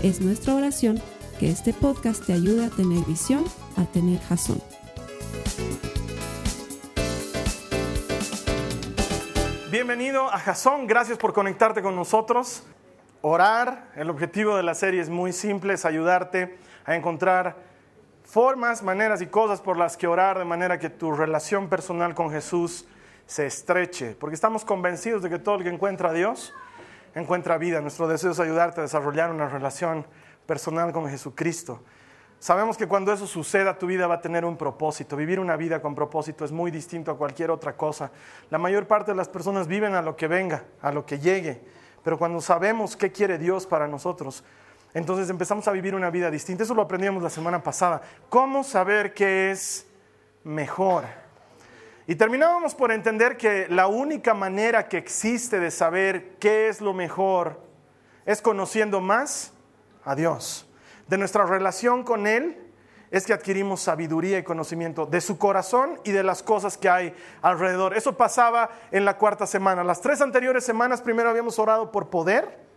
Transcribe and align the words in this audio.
Es 0.00 0.20
nuestra 0.20 0.54
oración 0.54 1.02
que 1.40 1.50
este 1.50 1.72
podcast 1.72 2.24
te 2.24 2.32
ayude 2.32 2.66
a 2.66 2.70
tener 2.70 3.04
visión, 3.04 3.44
a 3.76 3.84
tener 3.84 4.20
jazón. 4.20 4.62
Bienvenido 9.72 10.32
a 10.32 10.38
Jazón, 10.38 10.86
gracias 10.86 11.18
por 11.18 11.32
conectarte 11.32 11.82
con 11.82 11.96
nosotros. 11.96 12.62
Orar, 13.22 13.90
el 13.96 14.08
objetivo 14.08 14.56
de 14.56 14.62
la 14.62 14.76
serie 14.76 15.00
es 15.00 15.10
muy 15.10 15.32
simple, 15.32 15.74
es 15.74 15.84
ayudarte 15.84 16.56
a 16.84 16.94
encontrar 16.94 17.56
formas, 18.22 18.84
maneras 18.84 19.20
y 19.20 19.26
cosas 19.26 19.60
por 19.60 19.76
las 19.76 19.96
que 19.96 20.06
orar 20.06 20.38
de 20.38 20.44
manera 20.44 20.78
que 20.78 20.90
tu 20.90 21.10
relación 21.10 21.68
personal 21.68 22.14
con 22.14 22.30
Jesús 22.30 22.86
se 23.26 23.46
estreche, 23.46 24.14
porque 24.14 24.36
estamos 24.36 24.64
convencidos 24.64 25.24
de 25.24 25.30
que 25.30 25.40
todo 25.40 25.56
el 25.56 25.64
que 25.64 25.70
encuentra 25.70 26.10
a 26.10 26.12
Dios 26.12 26.54
encuentra 27.20 27.58
vida. 27.58 27.80
Nuestro 27.80 28.08
deseo 28.08 28.30
es 28.30 28.40
ayudarte 28.40 28.80
a 28.80 28.84
desarrollar 28.84 29.30
una 29.30 29.48
relación 29.48 30.06
personal 30.46 30.92
con 30.92 31.08
Jesucristo. 31.08 31.82
Sabemos 32.40 32.76
que 32.76 32.86
cuando 32.86 33.12
eso 33.12 33.26
suceda, 33.26 33.78
tu 33.78 33.86
vida 33.86 34.06
va 34.06 34.14
a 34.14 34.20
tener 34.20 34.44
un 34.44 34.56
propósito. 34.56 35.16
Vivir 35.16 35.40
una 35.40 35.56
vida 35.56 35.82
con 35.82 35.94
propósito 35.94 36.44
es 36.44 36.52
muy 36.52 36.70
distinto 36.70 37.10
a 37.10 37.16
cualquier 37.16 37.50
otra 37.50 37.76
cosa. 37.76 38.12
La 38.48 38.58
mayor 38.58 38.86
parte 38.86 39.10
de 39.10 39.16
las 39.16 39.28
personas 39.28 39.66
viven 39.66 39.94
a 39.94 40.02
lo 40.02 40.16
que 40.16 40.28
venga, 40.28 40.64
a 40.80 40.92
lo 40.92 41.04
que 41.04 41.18
llegue. 41.18 41.60
Pero 42.04 42.16
cuando 42.16 42.40
sabemos 42.40 42.96
qué 42.96 43.10
quiere 43.10 43.38
Dios 43.38 43.66
para 43.66 43.88
nosotros, 43.88 44.44
entonces 44.94 45.28
empezamos 45.30 45.66
a 45.66 45.72
vivir 45.72 45.96
una 45.96 46.10
vida 46.10 46.30
distinta. 46.30 46.62
Eso 46.62 46.74
lo 46.74 46.82
aprendimos 46.82 47.22
la 47.22 47.30
semana 47.30 47.60
pasada. 47.60 48.00
¿Cómo 48.28 48.62
saber 48.62 49.14
qué 49.14 49.50
es 49.50 49.88
mejor? 50.44 51.04
Y 52.08 52.16
terminábamos 52.16 52.74
por 52.74 52.90
entender 52.90 53.36
que 53.36 53.66
la 53.68 53.86
única 53.86 54.32
manera 54.32 54.88
que 54.88 54.96
existe 54.96 55.60
de 55.60 55.70
saber 55.70 56.36
qué 56.38 56.68
es 56.68 56.80
lo 56.80 56.94
mejor 56.94 57.60
es 58.24 58.40
conociendo 58.40 59.02
más 59.02 59.52
a 60.06 60.14
Dios. 60.14 60.66
De 61.06 61.18
nuestra 61.18 61.44
relación 61.44 62.04
con 62.04 62.26
Él 62.26 62.56
es 63.10 63.26
que 63.26 63.34
adquirimos 63.34 63.82
sabiduría 63.82 64.38
y 64.38 64.42
conocimiento 64.42 65.04
de 65.04 65.20
su 65.20 65.36
corazón 65.36 66.00
y 66.02 66.12
de 66.12 66.22
las 66.22 66.42
cosas 66.42 66.78
que 66.78 66.88
hay 66.88 67.14
alrededor. 67.42 67.94
Eso 67.94 68.16
pasaba 68.16 68.70
en 68.90 69.04
la 69.04 69.18
cuarta 69.18 69.46
semana. 69.46 69.84
Las 69.84 70.00
tres 70.00 70.22
anteriores 70.22 70.64
semanas 70.64 71.02
primero 71.02 71.28
habíamos 71.28 71.58
orado 71.58 71.92
por 71.92 72.08
poder 72.08 72.67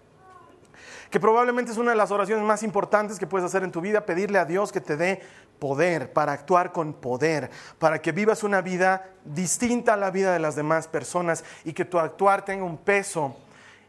que 1.11 1.19
probablemente 1.19 1.73
es 1.73 1.77
una 1.77 1.91
de 1.91 1.97
las 1.97 2.09
oraciones 2.09 2.43
más 2.45 2.63
importantes 2.63 3.19
que 3.19 3.27
puedes 3.27 3.45
hacer 3.45 3.63
en 3.63 3.71
tu 3.71 3.81
vida, 3.81 4.05
pedirle 4.05 4.39
a 4.39 4.45
Dios 4.45 4.71
que 4.71 4.79
te 4.79 4.95
dé 4.95 5.21
poder, 5.59 6.11
para 6.13 6.31
actuar 6.31 6.71
con 6.71 6.93
poder, 6.93 7.51
para 7.77 8.01
que 8.01 8.13
vivas 8.13 8.43
una 8.43 8.61
vida 8.61 9.09
distinta 9.25 9.93
a 9.93 9.97
la 9.97 10.09
vida 10.09 10.31
de 10.33 10.39
las 10.39 10.55
demás 10.55 10.87
personas 10.87 11.43
y 11.65 11.73
que 11.73 11.85
tu 11.85 11.99
actuar 11.99 12.45
tenga 12.45 12.63
un 12.63 12.77
peso 12.77 13.35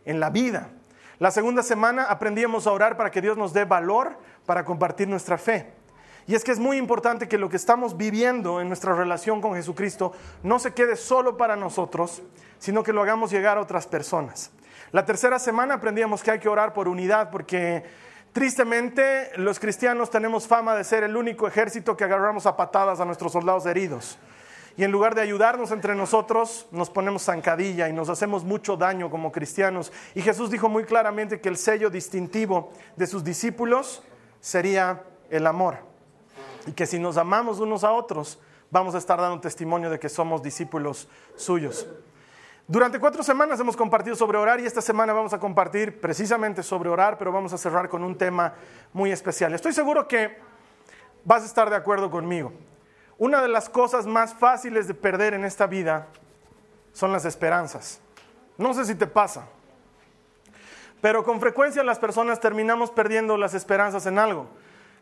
en 0.04 0.18
la 0.18 0.30
vida. 0.30 0.70
La 1.20 1.30
segunda 1.30 1.62
semana 1.62 2.04
aprendíamos 2.04 2.66
a 2.66 2.72
orar 2.72 2.96
para 2.96 3.12
que 3.12 3.22
Dios 3.22 3.38
nos 3.38 3.52
dé 3.52 3.64
valor 3.64 4.18
para 4.44 4.64
compartir 4.64 5.06
nuestra 5.06 5.38
fe. 5.38 5.72
Y 6.26 6.34
es 6.34 6.42
que 6.42 6.50
es 6.50 6.58
muy 6.58 6.76
importante 6.76 7.28
que 7.28 7.38
lo 7.38 7.48
que 7.48 7.56
estamos 7.56 7.96
viviendo 7.96 8.60
en 8.60 8.66
nuestra 8.66 8.94
relación 8.94 9.40
con 9.40 9.54
Jesucristo 9.54 10.12
no 10.42 10.58
se 10.58 10.74
quede 10.74 10.96
solo 10.96 11.36
para 11.36 11.54
nosotros, 11.54 12.22
sino 12.58 12.82
que 12.82 12.92
lo 12.92 13.02
hagamos 13.02 13.30
llegar 13.30 13.58
a 13.58 13.60
otras 13.60 13.86
personas. 13.86 14.50
La 14.92 15.06
tercera 15.06 15.38
semana 15.38 15.74
aprendíamos 15.74 16.22
que 16.22 16.32
hay 16.32 16.38
que 16.38 16.50
orar 16.50 16.74
por 16.74 16.86
unidad 16.86 17.30
porque 17.30 17.82
tristemente 18.34 19.30
los 19.36 19.58
cristianos 19.58 20.10
tenemos 20.10 20.46
fama 20.46 20.74
de 20.74 20.84
ser 20.84 21.02
el 21.02 21.16
único 21.16 21.48
ejército 21.48 21.96
que 21.96 22.04
agarramos 22.04 22.44
a 22.44 22.58
patadas 22.58 23.00
a 23.00 23.06
nuestros 23.06 23.32
soldados 23.32 23.64
heridos. 23.64 24.18
Y 24.76 24.84
en 24.84 24.92
lugar 24.92 25.14
de 25.14 25.22
ayudarnos 25.22 25.70
entre 25.70 25.94
nosotros, 25.94 26.66
nos 26.72 26.90
ponemos 26.90 27.24
zancadilla 27.24 27.88
y 27.88 27.94
nos 27.94 28.10
hacemos 28.10 28.44
mucho 28.44 28.76
daño 28.76 29.10
como 29.10 29.32
cristianos. 29.32 29.92
Y 30.14 30.20
Jesús 30.20 30.50
dijo 30.50 30.68
muy 30.68 30.84
claramente 30.84 31.40
que 31.40 31.48
el 31.48 31.56
sello 31.56 31.88
distintivo 31.88 32.70
de 32.96 33.06
sus 33.06 33.24
discípulos 33.24 34.02
sería 34.40 35.04
el 35.30 35.46
amor. 35.46 35.78
Y 36.66 36.72
que 36.72 36.86
si 36.86 36.98
nos 36.98 37.16
amamos 37.16 37.60
unos 37.60 37.82
a 37.82 37.92
otros, 37.92 38.38
vamos 38.70 38.94
a 38.94 38.98
estar 38.98 39.18
dando 39.18 39.40
testimonio 39.40 39.88
de 39.88 39.98
que 39.98 40.10
somos 40.10 40.42
discípulos 40.42 41.08
suyos. 41.34 41.86
Durante 42.72 42.98
cuatro 42.98 43.22
semanas 43.22 43.60
hemos 43.60 43.76
compartido 43.76 44.16
sobre 44.16 44.38
orar 44.38 44.58
y 44.58 44.64
esta 44.64 44.80
semana 44.80 45.12
vamos 45.12 45.34
a 45.34 45.38
compartir 45.38 46.00
precisamente 46.00 46.62
sobre 46.62 46.88
orar, 46.88 47.18
pero 47.18 47.30
vamos 47.30 47.52
a 47.52 47.58
cerrar 47.58 47.90
con 47.90 48.02
un 48.02 48.16
tema 48.16 48.54
muy 48.94 49.12
especial. 49.12 49.52
Estoy 49.52 49.74
seguro 49.74 50.08
que 50.08 50.38
vas 51.22 51.42
a 51.42 51.44
estar 51.44 51.68
de 51.68 51.76
acuerdo 51.76 52.10
conmigo. 52.10 52.50
Una 53.18 53.42
de 53.42 53.48
las 53.48 53.68
cosas 53.68 54.06
más 54.06 54.32
fáciles 54.32 54.88
de 54.88 54.94
perder 54.94 55.34
en 55.34 55.44
esta 55.44 55.66
vida 55.66 56.06
son 56.94 57.12
las 57.12 57.26
esperanzas. 57.26 58.00
No 58.56 58.72
sé 58.72 58.86
si 58.86 58.94
te 58.94 59.06
pasa, 59.06 59.48
pero 61.02 61.24
con 61.24 61.40
frecuencia 61.40 61.82
las 61.82 61.98
personas 61.98 62.40
terminamos 62.40 62.90
perdiendo 62.90 63.36
las 63.36 63.52
esperanzas 63.52 64.06
en 64.06 64.18
algo. 64.18 64.48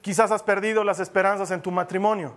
Quizás 0.00 0.32
has 0.32 0.42
perdido 0.42 0.82
las 0.82 0.98
esperanzas 0.98 1.53
en 1.53 1.62
tu 1.62 1.70
matrimonio 1.70 2.34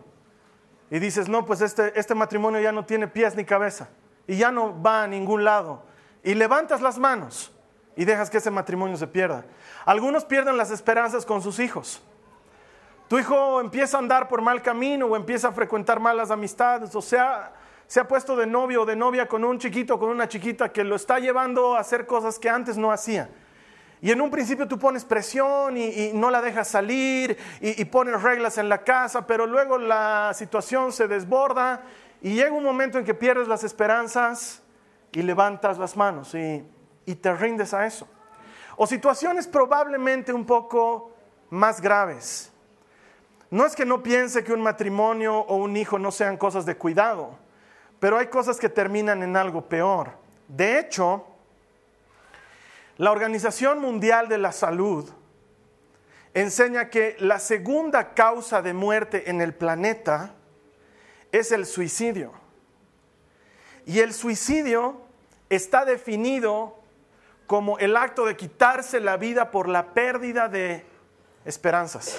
y 0.91 0.99
dices, 0.99 1.27
no, 1.27 1.43
pues 1.43 1.61
este, 1.61 1.99
este 1.99 2.13
matrimonio 2.13 2.61
ya 2.61 2.71
no 2.71 2.85
tiene 2.85 3.07
pies 3.07 3.35
ni 3.35 3.45
cabeza 3.45 3.89
y 4.27 4.37
ya 4.37 4.51
no 4.51 4.81
va 4.81 5.03
a 5.03 5.07
ningún 5.07 5.43
lado. 5.43 5.83
Y 6.23 6.33
levantas 6.33 6.81
las 6.81 6.97
manos 6.97 7.51
y 7.95 8.05
dejas 8.05 8.29
que 8.29 8.37
ese 8.37 8.51
matrimonio 8.51 8.97
se 8.97 9.07
pierda. 9.07 9.45
Algunos 9.85 10.25
pierden 10.25 10.57
las 10.57 10.71
esperanzas 10.71 11.25
con 11.25 11.41
sus 11.41 11.59
hijos. 11.59 12.01
Tu 13.07 13.19
hijo 13.19 13.59
empieza 13.59 13.97
a 13.97 13.99
andar 13.99 14.27
por 14.27 14.41
mal 14.41 14.61
camino 14.61 15.05
o 15.07 15.15
empieza 15.15 15.49
a 15.49 15.51
frecuentar 15.51 15.99
malas 15.99 16.31
amistades 16.31 16.95
o 16.95 17.01
sea, 17.01 17.53
se 17.85 17.99
ha 17.99 18.07
puesto 18.07 18.35
de 18.35 18.47
novio 18.47 18.83
o 18.83 18.85
de 18.85 18.95
novia 18.95 19.27
con 19.27 19.43
un 19.43 19.59
chiquito 19.59 19.95
o 19.95 19.99
con 19.99 20.09
una 20.09 20.27
chiquita 20.27 20.71
que 20.71 20.83
lo 20.83 20.95
está 20.95 21.19
llevando 21.19 21.75
a 21.75 21.79
hacer 21.79 22.05
cosas 22.07 22.39
que 22.39 22.49
antes 22.49 22.77
no 22.77 22.91
hacía. 22.91 23.29
Y 24.01 24.11
en 24.11 24.19
un 24.19 24.29
principio 24.29 24.67
tú 24.67 24.77
pones 24.77 25.05
presión 25.05 25.77
y, 25.77 26.11
no 26.13 26.29
la 26.29 26.41
dejas 26.41 26.67
salir 26.67 27.37
y, 27.61 27.81
y, 27.81 27.85
pones 27.85 28.21
reglas 28.21 28.57
en 28.57 28.67
la 28.67 28.83
casa, 28.83 29.25
pero 29.25 29.45
luego 29.45 29.77
la 29.77 30.33
situación 30.33 30.91
se 30.91 31.07
desborda 31.07 31.83
y 32.23 32.35
llega 32.35 32.53
un 32.53 32.63
momento 32.63 32.97
en 32.97 33.03
que 33.03 33.13
pierdes 33.13 33.49
las 33.49 33.65
esperanzas 33.65 34.63
y 35.11 35.21
levantas 35.21 35.77
las 35.77 35.97
manos 35.97 36.33
y, 36.33 36.65
te 37.15 37.33
rindes 37.33 37.73
a 37.73 37.85
eso. 37.85 38.07
O 38.77 38.87
situaciones 38.87 39.45
probablemente 39.45 40.31
un 40.31 40.45
poco 40.45 41.11
más 41.49 41.81
graves. 41.81 42.49
No 43.51 43.65
es 43.65 43.75
que 43.75 43.85
no 43.85 44.01
piense 44.01 44.41
que 44.41 44.53
un 44.53 44.61
matrimonio 44.61 45.37
o 45.37 45.57
un 45.57 45.75
hijo 45.75 45.99
no 45.99 46.11
sean 46.11 46.37
cosas 46.37 46.65
de 46.65 46.77
cuidado, 46.77 47.37
pero 47.99 48.17
hay 48.17 48.27
cosas 48.27 48.57
que 48.57 48.69
terminan 48.69 49.21
en 49.21 49.35
algo 49.35 49.67
peor. 49.67 50.11
De 50.47 50.79
hecho, 50.79 51.27
la 52.95 53.11
Organización 53.11 53.79
Mundial 53.79 54.29
de 54.29 54.37
la 54.37 54.53
Salud 54.53 55.09
enseña 56.33 56.89
que 56.89 57.17
la 57.19 57.39
segunda 57.39 58.13
causa 58.13 58.61
de 58.61 58.73
muerte 58.73 59.29
en 59.29 59.41
el 59.41 59.53
planeta 59.53 60.35
es 61.33 61.51
el 61.51 61.65
suicidio. 61.65 62.31
Y 63.85 63.99
el 63.99 64.13
suicidio 64.13 65.01
está 65.49 65.83
definido 65.83 66.79
como 67.47 67.77
el 67.79 67.97
acto 67.97 68.25
de 68.25 68.37
quitarse 68.37 69.01
la 69.01 69.17
vida 69.17 69.51
por 69.51 69.67
la 69.67 69.93
pérdida 69.93 70.47
de 70.47 70.85
esperanzas. 71.43 72.17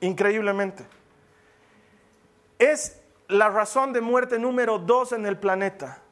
Increíblemente. 0.00 0.86
Es 2.58 3.00
la 3.28 3.48
razón 3.48 3.92
de 3.92 4.02
muerte 4.02 4.38
número 4.38 4.78
dos 4.78 5.12
en 5.12 5.26
el 5.26 5.38
planeta. 5.38 6.02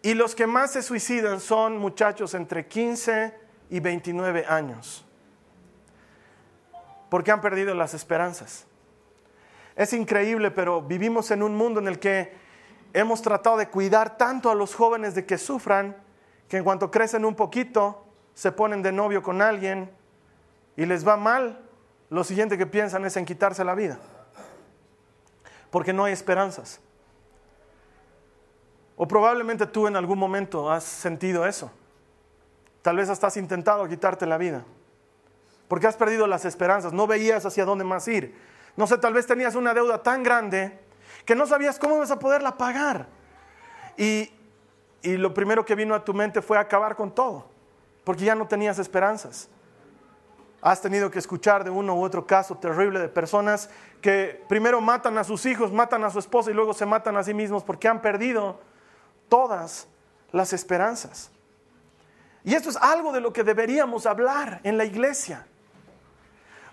Y 0.00 0.14
los 0.14 0.34
que 0.34 0.46
más 0.46 0.72
se 0.72 0.82
suicidan 0.82 1.40
son 1.40 1.76
muchachos 1.76 2.32
entre 2.32 2.66
15 2.66 3.34
y 3.68 3.80
29 3.80 4.46
años. 4.48 5.04
Porque 7.10 7.30
han 7.30 7.42
perdido 7.42 7.74
las 7.74 7.92
esperanzas. 7.92 8.66
Es 9.78 9.92
increíble, 9.92 10.50
pero 10.50 10.82
vivimos 10.82 11.30
en 11.30 11.40
un 11.40 11.54
mundo 11.54 11.78
en 11.78 11.86
el 11.86 12.00
que 12.00 12.32
hemos 12.92 13.22
tratado 13.22 13.56
de 13.56 13.68
cuidar 13.68 14.18
tanto 14.18 14.50
a 14.50 14.56
los 14.56 14.74
jóvenes 14.74 15.14
de 15.14 15.24
que 15.24 15.38
sufran, 15.38 15.96
que 16.48 16.56
en 16.56 16.64
cuanto 16.64 16.90
crecen 16.90 17.24
un 17.24 17.36
poquito, 17.36 18.04
se 18.34 18.50
ponen 18.50 18.82
de 18.82 18.90
novio 18.90 19.22
con 19.22 19.40
alguien 19.40 19.88
y 20.76 20.84
les 20.84 21.06
va 21.06 21.16
mal, 21.16 21.60
lo 22.10 22.24
siguiente 22.24 22.58
que 22.58 22.66
piensan 22.66 23.04
es 23.04 23.16
en 23.16 23.24
quitarse 23.24 23.62
la 23.62 23.76
vida, 23.76 24.00
porque 25.70 25.92
no 25.92 26.06
hay 26.06 26.12
esperanzas. 26.12 26.80
O 28.96 29.06
probablemente 29.06 29.64
tú 29.64 29.86
en 29.86 29.94
algún 29.94 30.18
momento 30.18 30.72
has 30.72 30.82
sentido 30.82 31.46
eso. 31.46 31.70
Tal 32.82 32.96
vez 32.96 33.08
hasta 33.10 33.28
has 33.28 33.36
intentado 33.36 33.86
quitarte 33.86 34.26
la 34.26 34.38
vida. 34.38 34.64
porque 35.68 35.86
has 35.86 35.96
perdido 35.96 36.26
las 36.26 36.46
esperanzas, 36.46 36.92
no 36.92 37.06
veías 37.06 37.46
hacia 37.46 37.64
dónde 37.64 37.84
más 37.84 38.08
ir. 38.08 38.34
No 38.78 38.86
sé, 38.86 38.96
tal 38.96 39.12
vez 39.12 39.26
tenías 39.26 39.56
una 39.56 39.74
deuda 39.74 40.00
tan 40.04 40.22
grande 40.22 40.78
que 41.24 41.34
no 41.34 41.48
sabías 41.48 41.80
cómo 41.80 41.96
ibas 41.96 42.12
a 42.12 42.18
poderla 42.20 42.56
pagar. 42.56 43.08
Y, 43.96 44.30
y 45.02 45.16
lo 45.16 45.34
primero 45.34 45.64
que 45.64 45.74
vino 45.74 45.96
a 45.96 46.04
tu 46.04 46.14
mente 46.14 46.40
fue 46.40 46.58
acabar 46.58 46.94
con 46.94 47.12
todo, 47.12 47.48
porque 48.04 48.24
ya 48.24 48.36
no 48.36 48.46
tenías 48.46 48.78
esperanzas. 48.78 49.48
Has 50.62 50.80
tenido 50.80 51.10
que 51.10 51.18
escuchar 51.18 51.64
de 51.64 51.70
uno 51.70 51.96
u 51.96 52.04
otro 52.04 52.24
caso 52.24 52.56
terrible 52.56 53.00
de 53.00 53.08
personas 53.08 53.68
que 54.00 54.44
primero 54.48 54.80
matan 54.80 55.18
a 55.18 55.24
sus 55.24 55.44
hijos, 55.44 55.72
matan 55.72 56.04
a 56.04 56.10
su 56.10 56.20
esposa 56.20 56.52
y 56.52 56.54
luego 56.54 56.72
se 56.72 56.86
matan 56.86 57.16
a 57.16 57.24
sí 57.24 57.34
mismos 57.34 57.64
porque 57.64 57.88
han 57.88 58.00
perdido 58.00 58.60
todas 59.28 59.88
las 60.30 60.52
esperanzas. 60.52 61.32
Y 62.44 62.54
esto 62.54 62.70
es 62.70 62.76
algo 62.76 63.10
de 63.10 63.22
lo 63.22 63.32
que 63.32 63.42
deberíamos 63.42 64.06
hablar 64.06 64.60
en 64.62 64.78
la 64.78 64.84
iglesia. 64.84 65.48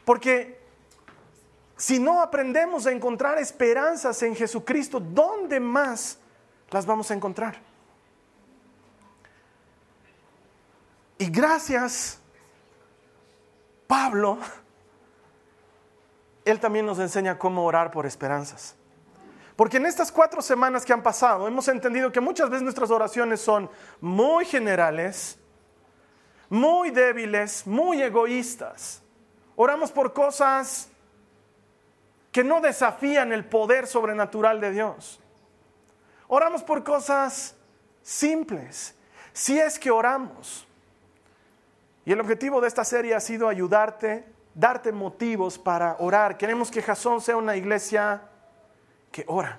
Porque 0.05 0.64
si 1.77 1.99
no 1.99 2.21
aprendemos 2.21 2.85
a 2.85 2.91
encontrar 2.91 3.37
esperanzas 3.37 4.21
en 4.23 4.35
Jesucristo, 4.35 4.99
¿dónde 4.99 5.59
más 5.59 6.17
las 6.69 6.85
vamos 6.85 7.11
a 7.11 7.13
encontrar? 7.13 7.57
Y 11.17 11.29
gracias 11.29 12.19
Pablo, 13.87 14.37
él 16.43 16.59
también 16.59 16.85
nos 16.85 16.99
enseña 16.99 17.37
cómo 17.37 17.63
orar 17.63 17.91
por 17.91 18.05
esperanzas. 18.05 18.75
Porque 19.55 19.77
en 19.77 19.85
estas 19.85 20.11
cuatro 20.11 20.41
semanas 20.41 20.83
que 20.85 20.93
han 20.93 21.03
pasado 21.03 21.47
hemos 21.47 21.67
entendido 21.67 22.11
que 22.11 22.19
muchas 22.19 22.49
veces 22.49 22.63
nuestras 22.63 22.91
oraciones 22.91 23.39
son 23.39 23.69
muy 24.01 24.45
generales, 24.45 25.39
muy 26.49 26.89
débiles, 26.89 27.65
muy 27.65 28.01
egoístas. 28.01 29.01
Oramos 29.55 29.91
por 29.91 30.13
cosas 30.13 30.89
que 32.35 32.43
no 32.43 32.59
desafían 32.59 33.31
el 33.31 33.45
poder 33.45 33.87
sobrenatural 33.87 34.59
de 34.59 34.71
Dios. 34.71 35.21
Oramos 36.27 36.63
por 36.63 36.83
cosas 36.83 37.55
simples, 38.01 38.93
si 39.31 39.57
es 39.57 39.79
que 39.79 39.89
oramos. 39.89 40.67
Y 42.03 42.11
el 42.11 42.19
objetivo 42.19 42.59
de 42.59 42.67
esta 42.67 42.83
serie 42.83 43.15
ha 43.15 43.21
sido 43.21 43.47
ayudarte, 43.47 44.25
darte 44.53 44.91
motivos 44.91 45.57
para 45.57 45.95
orar. 45.97 46.37
Queremos 46.37 46.69
que 46.69 46.81
Jasón 46.81 47.21
sea 47.21 47.37
una 47.37 47.55
iglesia 47.55 48.23
que 49.13 49.23
ora. 49.27 49.57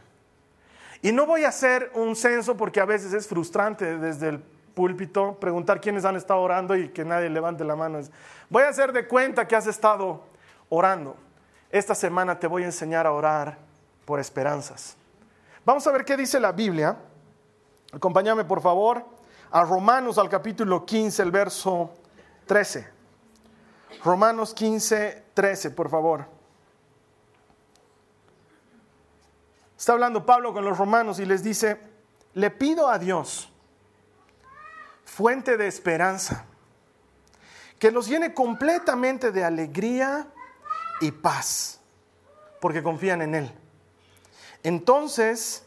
Y 1.00 1.12
no 1.12 1.24
voy 1.24 1.44
a 1.44 1.48
hacer 1.48 1.90
un 1.94 2.14
censo 2.14 2.58
porque 2.58 2.80
a 2.80 2.84
veces 2.84 3.14
es 3.14 3.26
frustrante 3.26 3.96
desde 3.96 4.28
el 4.28 4.38
púlpito 4.74 5.40
preguntar 5.40 5.80
quiénes 5.80 6.04
han 6.04 6.16
estado 6.16 6.42
orando 6.42 6.76
y 6.76 6.90
que 6.90 7.06
nadie 7.06 7.30
levante 7.30 7.64
la 7.64 7.74
mano. 7.74 8.00
Voy 8.50 8.64
a 8.64 8.68
hacer 8.68 8.92
de 8.92 9.08
cuenta 9.08 9.48
que 9.48 9.56
has 9.56 9.66
estado 9.66 10.24
orando. 10.68 11.16
Esta 11.70 11.94
semana 11.94 12.38
te 12.38 12.46
voy 12.46 12.62
a 12.62 12.66
enseñar 12.66 13.06
a 13.06 13.12
orar 13.12 13.58
por 14.04 14.20
esperanzas. 14.20 14.96
Vamos 15.64 15.86
a 15.86 15.92
ver 15.92 16.04
qué 16.04 16.16
dice 16.16 16.38
la 16.38 16.52
Biblia. 16.52 16.96
Acompáñame 17.92 18.44
por 18.44 18.60
favor 18.60 19.04
a 19.50 19.64
Romanos 19.64 20.18
al 20.18 20.28
capítulo 20.28 20.86
15, 20.86 21.22
el 21.22 21.30
verso 21.30 21.90
13. 22.46 22.88
Romanos 24.04 24.54
15, 24.54 25.24
13, 25.34 25.70
por 25.72 25.90
favor. 25.90 26.26
Está 29.76 29.92
hablando 29.92 30.24
Pablo 30.24 30.52
con 30.52 30.64
los 30.64 30.78
romanos 30.78 31.18
y 31.18 31.26
les 31.26 31.42
dice, 31.42 31.78
le 32.34 32.50
pido 32.50 32.88
a 32.88 32.98
Dios, 32.98 33.52
fuente 35.04 35.56
de 35.56 35.66
esperanza, 35.66 36.44
que 37.78 37.90
los 37.90 38.08
llene 38.08 38.32
completamente 38.32 39.32
de 39.32 39.44
alegría 39.44 40.28
y 41.00 41.10
paz, 41.12 41.80
porque 42.60 42.82
confían 42.82 43.22
en 43.22 43.34
Él. 43.34 43.52
Entonces 44.62 45.64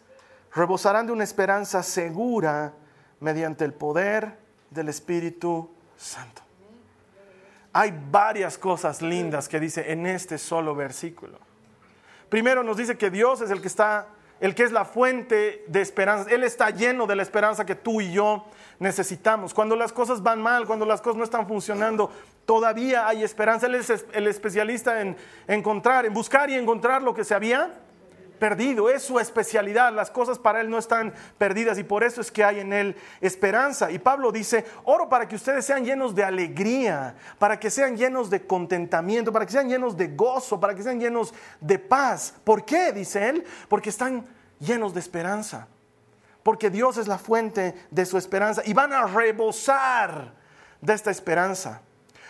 rebosarán 0.54 1.08
de 1.08 1.14
una 1.14 1.24
esperanza 1.24 1.84
segura 1.84 2.74
mediante 3.20 3.66
el 3.66 3.74
poder 3.74 4.38
del 4.70 4.90
Espíritu 4.90 5.70
Santo. 5.98 6.42
Hay 7.72 7.94
varias 8.12 8.58
cosas 8.58 9.02
lindas 9.02 9.48
que 9.48 9.60
dice 9.60 9.92
en 9.92 10.06
este 10.06 10.38
solo 10.38 10.74
versículo. 10.74 11.38
Primero 12.30 12.64
nos 12.64 12.78
dice 12.78 12.98
que 12.98 13.10
Dios 13.10 13.42
es 13.42 13.52
el 13.52 13.62
que 13.62 13.68
está, 13.68 14.08
el 14.40 14.56
que 14.56 14.64
es 14.64 14.72
la 14.72 14.86
fuente 14.86 15.64
de 15.68 15.82
esperanza. 15.82 16.30
Él 16.32 16.44
está 16.44 16.72
lleno 16.72 17.06
de 17.06 17.16
la 17.16 17.24
esperanza 17.24 17.66
que 17.66 17.76
tú 17.76 18.02
y 18.02 18.12
yo 18.12 18.46
necesitamos. 18.80 19.54
Cuando 19.54 19.76
las 19.76 19.94
cosas 19.94 20.24
van 20.24 20.42
mal, 20.42 20.66
cuando 20.66 20.86
las 20.86 21.02
cosas 21.02 21.18
no 21.18 21.24
están 21.24 21.48
funcionando, 21.48 22.12
todavía 22.50 23.08
hay 23.08 23.22
esperanza. 23.22 23.68
Él 23.68 23.76
es 23.76 23.92
el 24.12 24.26
especialista 24.26 25.02
en 25.02 25.16
encontrar, 25.46 26.08
en 26.08 26.16
buscar 26.16 26.50
y 26.50 26.56
encontrar 26.56 27.04
lo 27.04 27.14
que 27.14 27.24
se 27.24 27.36
había 27.36 27.76
perdido, 28.40 28.90
es 28.90 29.04
su 29.04 29.20
especialidad, 29.20 29.94
las 29.94 30.10
cosas 30.10 30.40
para 30.40 30.60
él 30.60 30.68
no 30.68 30.80
están 30.80 31.14
perdidas 31.38 31.78
y 31.78 31.84
por 31.84 32.04
eso 32.04 32.22
es 32.22 32.32
que 32.32 32.44
hay 32.44 32.62
en 32.62 32.74
él 32.74 32.96
esperanza. 33.22 33.92
Y 33.92 34.00
Pablo 34.00 34.32
dice, 34.32 34.66
oro 34.86 35.08
para 35.08 35.28
que 35.28 35.36
ustedes 35.36 35.64
sean 35.64 35.86
llenos 35.86 36.16
de 36.16 36.24
alegría, 36.24 37.14
para 37.38 37.60
que 37.60 37.70
sean 37.70 37.96
llenos 37.96 38.32
de 38.32 38.48
contentamiento, 38.48 39.32
para 39.32 39.46
que 39.46 39.52
sean 39.52 39.70
llenos 39.70 39.96
de 39.96 40.08
gozo, 40.08 40.60
para 40.60 40.74
que 40.74 40.82
sean 40.82 41.00
llenos 41.00 41.32
de 41.62 41.78
paz. 41.78 42.34
¿Por 42.44 42.66
qué? 42.66 42.92
Dice 42.92 43.30
él, 43.30 43.44
porque 43.68 43.92
están 43.92 44.26
llenos 44.60 44.96
de 44.96 45.02
esperanza, 45.02 45.68
porque 46.42 46.72
Dios 46.72 46.98
es 46.98 47.08
la 47.08 47.20
fuente 47.20 47.76
de 47.92 48.08
su 48.08 48.18
esperanza 48.18 48.64
y 48.66 48.74
van 48.74 48.92
a 48.92 49.06
rebosar 49.06 50.34
de 50.82 50.94
esta 50.94 51.12
esperanza. 51.12 51.84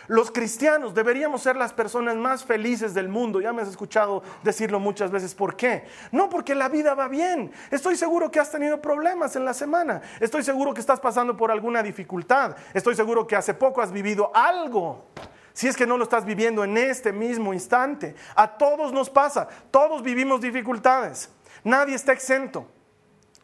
Los 0.10 0.32
cristianos 0.32 0.96
deberíamos 0.96 1.44
ser 1.44 1.56
las 1.56 1.72
personas 1.72 2.16
más 2.16 2.44
felices 2.44 2.96
del 2.96 3.08
mundo. 3.08 3.42
Ya 3.42 3.54
me 3.54 3.62
has 3.62 3.68
escuchado 3.68 4.24
decirlo 4.42 4.80
muchas 4.80 5.12
veces. 5.12 5.36
¿Por 5.36 5.56
qué? 5.56 5.86
No 6.12 6.30
porque 6.30 6.56
la 6.56 6.68
vida 6.68 6.96
va 6.96 7.08
bien. 7.08 7.52
Estoy 7.70 7.96
seguro 7.96 8.32
que 8.32 8.40
has 8.40 8.52
tenido 8.52 8.82
problemas 8.82 9.36
en 9.36 9.46
la 9.46 9.54
semana. 9.54 10.02
Estoy 10.20 10.42
seguro 10.42 10.74
que 10.74 10.80
estás 10.82 11.00
pasando 11.00 11.38
por 11.38 11.52
alguna 11.52 11.84
dificultad. 11.84 12.58
Estoy 12.74 12.96
seguro 12.96 13.28
que 13.28 13.36
hace 13.36 13.54
poco 13.54 13.84
has 13.84 13.92
vivido 13.92 14.32
algo. 14.34 15.06
Si 15.54 15.68
es 15.68 15.78
que 15.78 15.86
no 15.86 15.96
lo 15.96 16.06
estás 16.06 16.26
viviendo 16.26 16.64
en 16.64 16.76
este 16.76 17.14
mismo 17.14 17.54
instante. 17.54 18.16
A 18.36 18.58
todos 18.58 18.92
nos 18.92 19.12
pasa. 19.12 19.48
Todos 19.70 20.02
vivimos 20.02 20.42
dificultades. 20.42 21.30
Nadie 21.64 21.94
está 21.94 22.14
exento. 22.14 22.66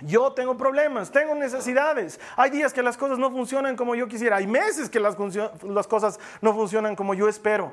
Yo 0.02 0.34
tengo 0.34 0.58
problemas, 0.58 1.12
tengo 1.12 1.36
necesidades. 1.36 2.20
Hay 2.36 2.50
días 2.50 2.74
que 2.74 2.84
las 2.84 2.98
cosas 2.98 3.18
no 3.18 3.32
funcionan 3.32 3.78
como 3.78 3.96
yo 3.96 4.08
quisiera. 4.08 4.38
Hay 4.38 4.48
meses 4.48 4.90
que 4.90 5.00
las, 5.00 5.16
cosas 5.16 6.20
no 6.42 6.54
funcionan 6.54 6.96
como 6.96 7.14
yo 7.14 7.30
espero. 7.30 7.72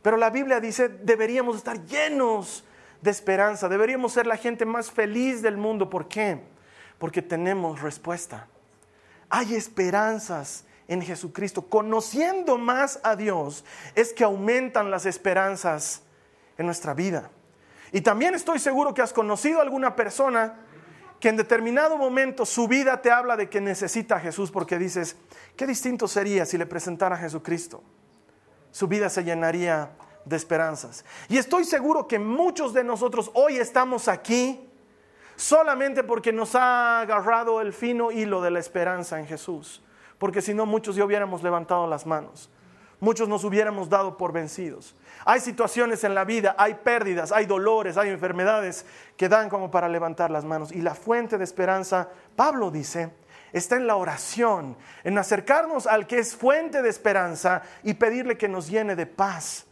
Pero 0.00 0.16
la 0.16 0.30
Biblia 0.30 0.58
dice, 0.58 0.88
deberíamos 0.88 1.56
estar 1.56 1.84
llenos 1.84 2.64
de 3.02 3.10
esperanza. 3.10 3.68
Deberíamos 3.68 4.12
ser 4.12 4.26
la 4.26 4.38
gente 4.38 4.64
más 4.64 4.90
feliz 4.90 5.42
del 5.42 5.58
mundo. 5.58 5.90
¿Por 5.90 6.08
qué? 6.08 6.40
Porque 6.98 7.20
tenemos 7.20 7.82
respuesta. 7.82 8.46
Hay 9.28 9.54
esperanzas 9.54 10.64
en 10.88 11.02
Jesucristo. 11.02 11.68
Conociendo 11.68 12.56
más 12.56 13.00
a 13.02 13.16
Dios 13.16 13.66
es 13.94 14.14
que 14.14 14.24
aumentan 14.24 14.90
las 14.90 15.04
esperanzas 15.04 16.02
en 16.56 16.64
nuestra 16.64 16.94
vida. 16.94 17.30
Y 17.92 18.00
también 18.00 18.34
estoy 18.34 18.58
seguro 18.58 18.94
que 18.94 19.02
has 19.02 19.12
conocido 19.12 19.58
a 19.58 19.62
alguna 19.62 19.94
persona 19.94 20.54
que 21.24 21.30
en 21.30 21.38
determinado 21.38 21.96
momento 21.96 22.44
su 22.44 22.68
vida 22.68 23.00
te 23.00 23.10
habla 23.10 23.34
de 23.34 23.48
que 23.48 23.58
necesita 23.58 24.16
a 24.16 24.20
Jesús 24.20 24.50
porque 24.50 24.76
dices, 24.76 25.16
qué 25.56 25.66
distinto 25.66 26.06
sería 26.06 26.44
si 26.44 26.58
le 26.58 26.66
presentara 26.66 27.16
a 27.16 27.18
Jesucristo. 27.18 27.82
Su 28.70 28.88
vida 28.88 29.08
se 29.08 29.24
llenaría 29.24 29.92
de 30.26 30.36
esperanzas. 30.36 31.02
Y 31.30 31.38
estoy 31.38 31.64
seguro 31.64 32.06
que 32.06 32.18
muchos 32.18 32.74
de 32.74 32.84
nosotros 32.84 33.30
hoy 33.32 33.56
estamos 33.56 34.06
aquí 34.06 34.68
solamente 35.34 36.04
porque 36.04 36.30
nos 36.30 36.54
ha 36.56 37.00
agarrado 37.00 37.62
el 37.62 37.72
fino 37.72 38.12
hilo 38.12 38.42
de 38.42 38.50
la 38.50 38.58
esperanza 38.58 39.18
en 39.18 39.26
Jesús. 39.26 39.82
Porque 40.18 40.42
si 40.42 40.52
no, 40.52 40.66
muchos 40.66 40.94
ya 40.94 41.06
hubiéramos 41.06 41.42
levantado 41.42 41.86
las 41.86 42.04
manos. 42.04 42.50
Muchos 43.04 43.28
nos 43.28 43.44
hubiéramos 43.44 43.90
dado 43.90 44.16
por 44.16 44.32
vencidos. 44.32 44.96
Hay 45.26 45.40
situaciones 45.40 46.04
en 46.04 46.14
la 46.14 46.24
vida, 46.24 46.54
hay 46.56 46.72
pérdidas, 46.72 47.32
hay 47.32 47.44
dolores, 47.44 47.98
hay 47.98 48.08
enfermedades 48.08 48.86
que 49.18 49.28
dan 49.28 49.50
como 49.50 49.70
para 49.70 49.90
levantar 49.90 50.30
las 50.30 50.46
manos. 50.46 50.72
Y 50.72 50.80
la 50.80 50.94
fuente 50.94 51.36
de 51.36 51.44
esperanza, 51.44 52.08
Pablo 52.34 52.70
dice, 52.70 53.10
está 53.52 53.76
en 53.76 53.86
la 53.86 53.96
oración, 53.96 54.74
en 55.04 55.18
acercarnos 55.18 55.86
al 55.86 56.06
que 56.06 56.18
es 56.18 56.34
fuente 56.34 56.80
de 56.80 56.88
esperanza 56.88 57.60
y 57.82 57.92
pedirle 57.92 58.38
que 58.38 58.48
nos 58.48 58.70
llene 58.70 58.96
de 58.96 59.04
paz 59.04 59.66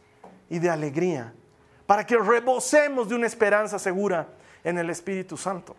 y 0.51 0.59
de 0.59 0.69
alegría, 0.69 1.33
para 1.87 2.05
que 2.05 2.19
rebosemos 2.19 3.09
de 3.09 3.15
una 3.15 3.29
esperanza 3.29 3.79
segura 3.79 4.29
en 4.62 4.77
el 4.77 4.91
Espíritu 4.91 5.39
Santo. 5.39 5.75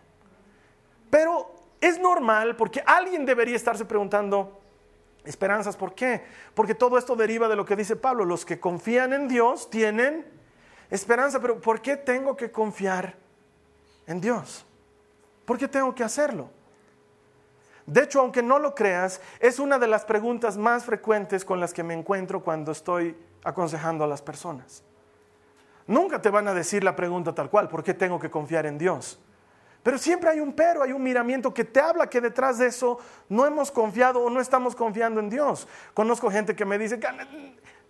Pero 1.08 1.54
es 1.80 2.00
normal 2.00 2.56
porque 2.56 2.82
alguien 2.84 3.24
debería 3.24 3.54
estarse 3.54 3.84
preguntando, 3.84 4.63
Esperanzas, 5.24 5.76
¿por 5.76 5.94
qué? 5.94 6.22
Porque 6.54 6.74
todo 6.74 6.98
esto 6.98 7.16
deriva 7.16 7.48
de 7.48 7.56
lo 7.56 7.64
que 7.64 7.76
dice 7.76 7.96
Pablo. 7.96 8.24
Los 8.24 8.44
que 8.44 8.60
confían 8.60 9.12
en 9.12 9.26
Dios 9.28 9.70
tienen 9.70 10.26
esperanza, 10.90 11.40
pero 11.40 11.60
¿por 11.60 11.80
qué 11.80 11.96
tengo 11.96 12.36
que 12.36 12.50
confiar 12.50 13.16
en 14.06 14.20
Dios? 14.20 14.66
¿Por 15.44 15.58
qué 15.58 15.66
tengo 15.66 15.94
que 15.94 16.04
hacerlo? 16.04 16.50
De 17.86 18.02
hecho, 18.02 18.20
aunque 18.20 18.42
no 18.42 18.58
lo 18.58 18.74
creas, 18.74 19.20
es 19.40 19.58
una 19.58 19.78
de 19.78 19.86
las 19.86 20.04
preguntas 20.04 20.56
más 20.56 20.84
frecuentes 20.84 21.44
con 21.44 21.60
las 21.60 21.74
que 21.74 21.82
me 21.82 21.94
encuentro 21.94 22.42
cuando 22.42 22.72
estoy 22.72 23.16
aconsejando 23.42 24.04
a 24.04 24.06
las 24.06 24.22
personas. 24.22 24.82
Nunca 25.86 26.20
te 26.20 26.30
van 26.30 26.48
a 26.48 26.54
decir 26.54 26.82
la 26.82 26.96
pregunta 26.96 27.34
tal 27.34 27.50
cual, 27.50 27.68
¿por 27.68 27.84
qué 27.84 27.92
tengo 27.92 28.18
que 28.18 28.30
confiar 28.30 28.64
en 28.64 28.78
Dios? 28.78 29.18
Pero 29.84 29.98
siempre 29.98 30.30
hay 30.30 30.40
un 30.40 30.54
pero, 30.54 30.82
hay 30.82 30.92
un 30.92 31.02
miramiento 31.02 31.52
que 31.52 31.62
te 31.62 31.78
habla 31.78 32.08
que 32.08 32.22
detrás 32.22 32.58
de 32.58 32.66
eso 32.68 32.98
no 33.28 33.44
hemos 33.44 33.70
confiado 33.70 34.20
o 34.20 34.30
no 34.30 34.40
estamos 34.40 34.74
confiando 34.74 35.20
en 35.20 35.28
Dios. 35.28 35.68
Conozco 35.92 36.30
gente 36.30 36.56
que 36.56 36.64
me 36.64 36.78
dice, 36.78 36.98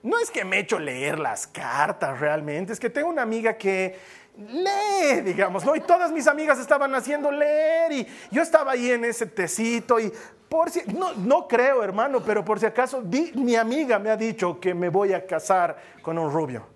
no 0.02 0.18
es 0.18 0.28
que 0.28 0.44
me 0.44 0.56
he 0.56 0.60
hecho 0.60 0.80
leer 0.80 1.20
las 1.20 1.46
cartas 1.46 2.18
realmente, 2.18 2.72
es 2.72 2.80
que 2.80 2.90
tengo 2.90 3.08
una 3.08 3.22
amiga 3.22 3.56
que 3.56 3.96
lee, 4.36 5.20
digamos, 5.20 5.64
¿no? 5.64 5.76
Y 5.76 5.80
todas 5.82 6.10
mis 6.10 6.26
amigas 6.26 6.58
estaban 6.58 6.92
haciendo 6.96 7.30
leer 7.30 7.92
y 7.92 8.08
yo 8.32 8.42
estaba 8.42 8.72
ahí 8.72 8.90
en 8.90 9.04
ese 9.04 9.26
tecito 9.26 10.00
y 10.00 10.12
por 10.48 10.70
si, 10.70 10.82
no, 10.92 11.14
no 11.14 11.46
creo, 11.46 11.84
hermano, 11.84 12.20
pero 12.24 12.44
por 12.44 12.58
si 12.58 12.66
acaso, 12.66 13.04
mi 13.34 13.54
amiga 13.54 14.00
me 14.00 14.10
ha 14.10 14.16
dicho 14.16 14.58
que 14.58 14.74
me 14.74 14.88
voy 14.88 15.12
a 15.12 15.24
casar 15.24 15.76
con 16.02 16.18
un 16.18 16.32
rubio. 16.32 16.66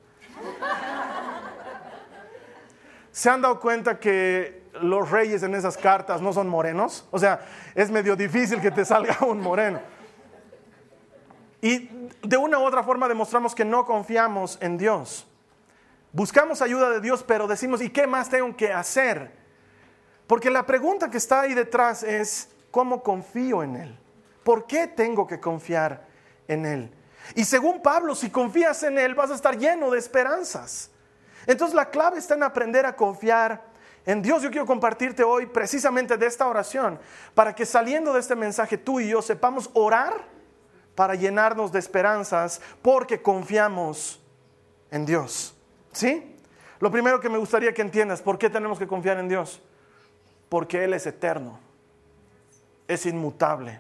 ¿Se 3.11 3.29
han 3.29 3.43
dado 3.43 3.59
cuenta 3.59 3.99
que 3.99 4.68
los 4.83 5.11
reyes 5.11 5.43
en 5.43 5.55
esas 5.55 5.77
cartas 5.77 6.21
no 6.21 6.33
son 6.33 6.49
morenos? 6.49 7.07
O 7.11 7.19
sea, 7.19 7.41
es 7.75 7.91
medio 7.91 8.17
difícil 8.17 8.61
que 8.61 8.71
te 8.71 8.85
salga 8.85 9.19
un 9.27 9.41
moreno. 9.41 9.81
Y 11.61 11.91
de 12.23 12.37
una 12.37 12.59
u 12.59 12.65
otra 12.65 12.83
forma 12.83 13.09
demostramos 13.09 13.55
que 13.55 13.65
no 13.65 13.85
confiamos 13.85 14.59
en 14.61 14.79
Dios. 14.79 15.27
Buscamos 16.13 16.63
ayuda 16.63 16.91
de 16.91 17.01
Dios, 17.01 17.23
pero 17.27 17.47
decimos, 17.47 17.83
¿y 17.83 17.91
qué 17.91 18.07
más 18.07 18.31
tengo 18.31 18.57
que 18.57 18.73
hacer? 18.73 19.31
Porque 20.27 20.51
la 20.51 20.65
pregunta 20.65 21.11
que 21.11 21.19
está 21.19 21.43
ahí 21.43 21.55
detrás 21.55 22.03
es, 22.03 22.51
¿cómo 22.71 23.03
confío 23.03 23.63
en 23.63 23.77
Él? 23.77 23.99
¿Por 24.45 24.67
qué 24.67 24.87
tengo 24.87 25.27
que 25.27 25.41
confiar 25.41 26.07
en 26.47 26.65
Él? 26.65 26.95
Y 27.35 27.45
según 27.45 27.83
Pablo, 27.83 28.15
si 28.15 28.31
confías 28.31 28.83
en 28.83 28.99
Él, 28.99 29.15
vas 29.15 29.31
a 29.31 29.35
estar 29.35 29.59
lleno 29.59 29.91
de 29.91 29.99
esperanzas. 29.99 30.91
Entonces 31.47 31.75
la 31.75 31.91
clave 31.91 32.19
está 32.19 32.35
en 32.35 32.43
aprender 32.43 32.87
a 32.87 32.95
confiar 32.95 33.63
en 34.09 34.23
Dios. 34.23 34.43
Yo 34.43 34.51
quiero 34.51 34.65
compartirte 34.65 35.23
hoy 35.23 35.45
precisamente 35.45 36.17
de 36.17 36.27
esta 36.27 36.49
oración, 36.49 36.99
para 37.35 37.55
que 37.55 37.67
saliendo 37.67 38.15
de 38.15 38.21
este 38.21 38.35
mensaje 38.35 38.79
tú 38.79 39.01
y 39.01 39.09
yo 39.11 39.21
sepamos 39.21 39.71
orar 39.75 40.25
para 40.95 41.15
llenarnos 41.15 41.71
de 41.71 41.79
esperanzas, 41.79 42.61
porque 42.81 43.21
confiamos 43.21 44.21
en 44.91 45.05
Dios. 45.05 45.55
¿Sí? 45.93 46.37
Lo 46.81 46.91
primero 46.91 47.21
que 47.21 47.29
me 47.29 47.37
gustaría 47.37 47.75
que 47.75 47.83
entiendas, 47.83 48.23
¿por 48.23 48.39
qué 48.39 48.49
tenemos 48.49 48.79
que 48.79 48.87
confiar 48.87 49.19
en 49.19 49.29
Dios? 49.29 49.61
Porque 50.49 50.85
Él 50.85 50.95
es 50.95 51.07
eterno, 51.07 51.61
es 52.89 53.05
inmutable, 53.05 53.79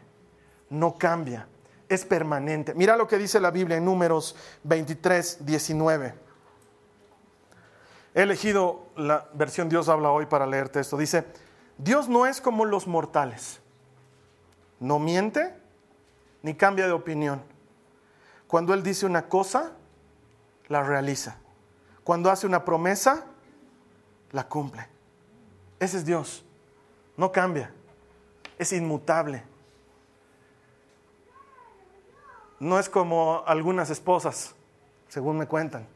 no 0.68 0.98
cambia, 0.98 1.48
es 1.88 2.04
permanente. 2.04 2.74
Mira 2.74 2.98
lo 2.98 3.08
que 3.08 3.16
dice 3.16 3.40
la 3.40 3.50
Biblia 3.50 3.78
en 3.78 3.84
números 3.86 4.36
23, 4.64 5.46
19. 5.46 6.27
He 8.18 8.22
elegido 8.22 8.88
la 8.96 9.28
versión 9.32 9.68
Dios 9.68 9.88
habla 9.88 10.10
hoy 10.10 10.26
para 10.26 10.44
leerte 10.44 10.80
esto. 10.80 10.96
Dice, 10.96 11.24
Dios 11.76 12.08
no 12.08 12.26
es 12.26 12.40
como 12.40 12.64
los 12.64 12.88
mortales. 12.88 13.60
No 14.80 14.98
miente 14.98 15.54
ni 16.42 16.54
cambia 16.54 16.86
de 16.86 16.92
opinión. 16.92 17.40
Cuando 18.48 18.74
Él 18.74 18.82
dice 18.82 19.06
una 19.06 19.28
cosa, 19.28 19.70
la 20.66 20.82
realiza. 20.82 21.36
Cuando 22.02 22.28
hace 22.28 22.48
una 22.48 22.64
promesa, 22.64 23.24
la 24.32 24.48
cumple. 24.48 24.88
Ese 25.78 25.98
es 25.98 26.04
Dios. 26.04 26.44
No 27.16 27.30
cambia. 27.30 27.72
Es 28.58 28.72
inmutable. 28.72 29.44
No 32.58 32.80
es 32.80 32.88
como 32.88 33.44
algunas 33.46 33.90
esposas, 33.90 34.56
según 35.06 35.38
me 35.38 35.46
cuentan, 35.46 35.86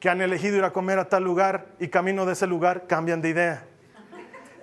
que 0.00 0.08
han 0.08 0.20
elegido 0.20 0.56
ir 0.56 0.64
a 0.64 0.72
comer 0.72 0.98
a 0.98 1.08
tal 1.08 1.24
lugar 1.24 1.66
y 1.78 1.88
camino 1.88 2.24
de 2.24 2.32
ese 2.32 2.46
lugar 2.46 2.86
cambian 2.86 3.20
de 3.20 3.30
idea. 3.30 3.64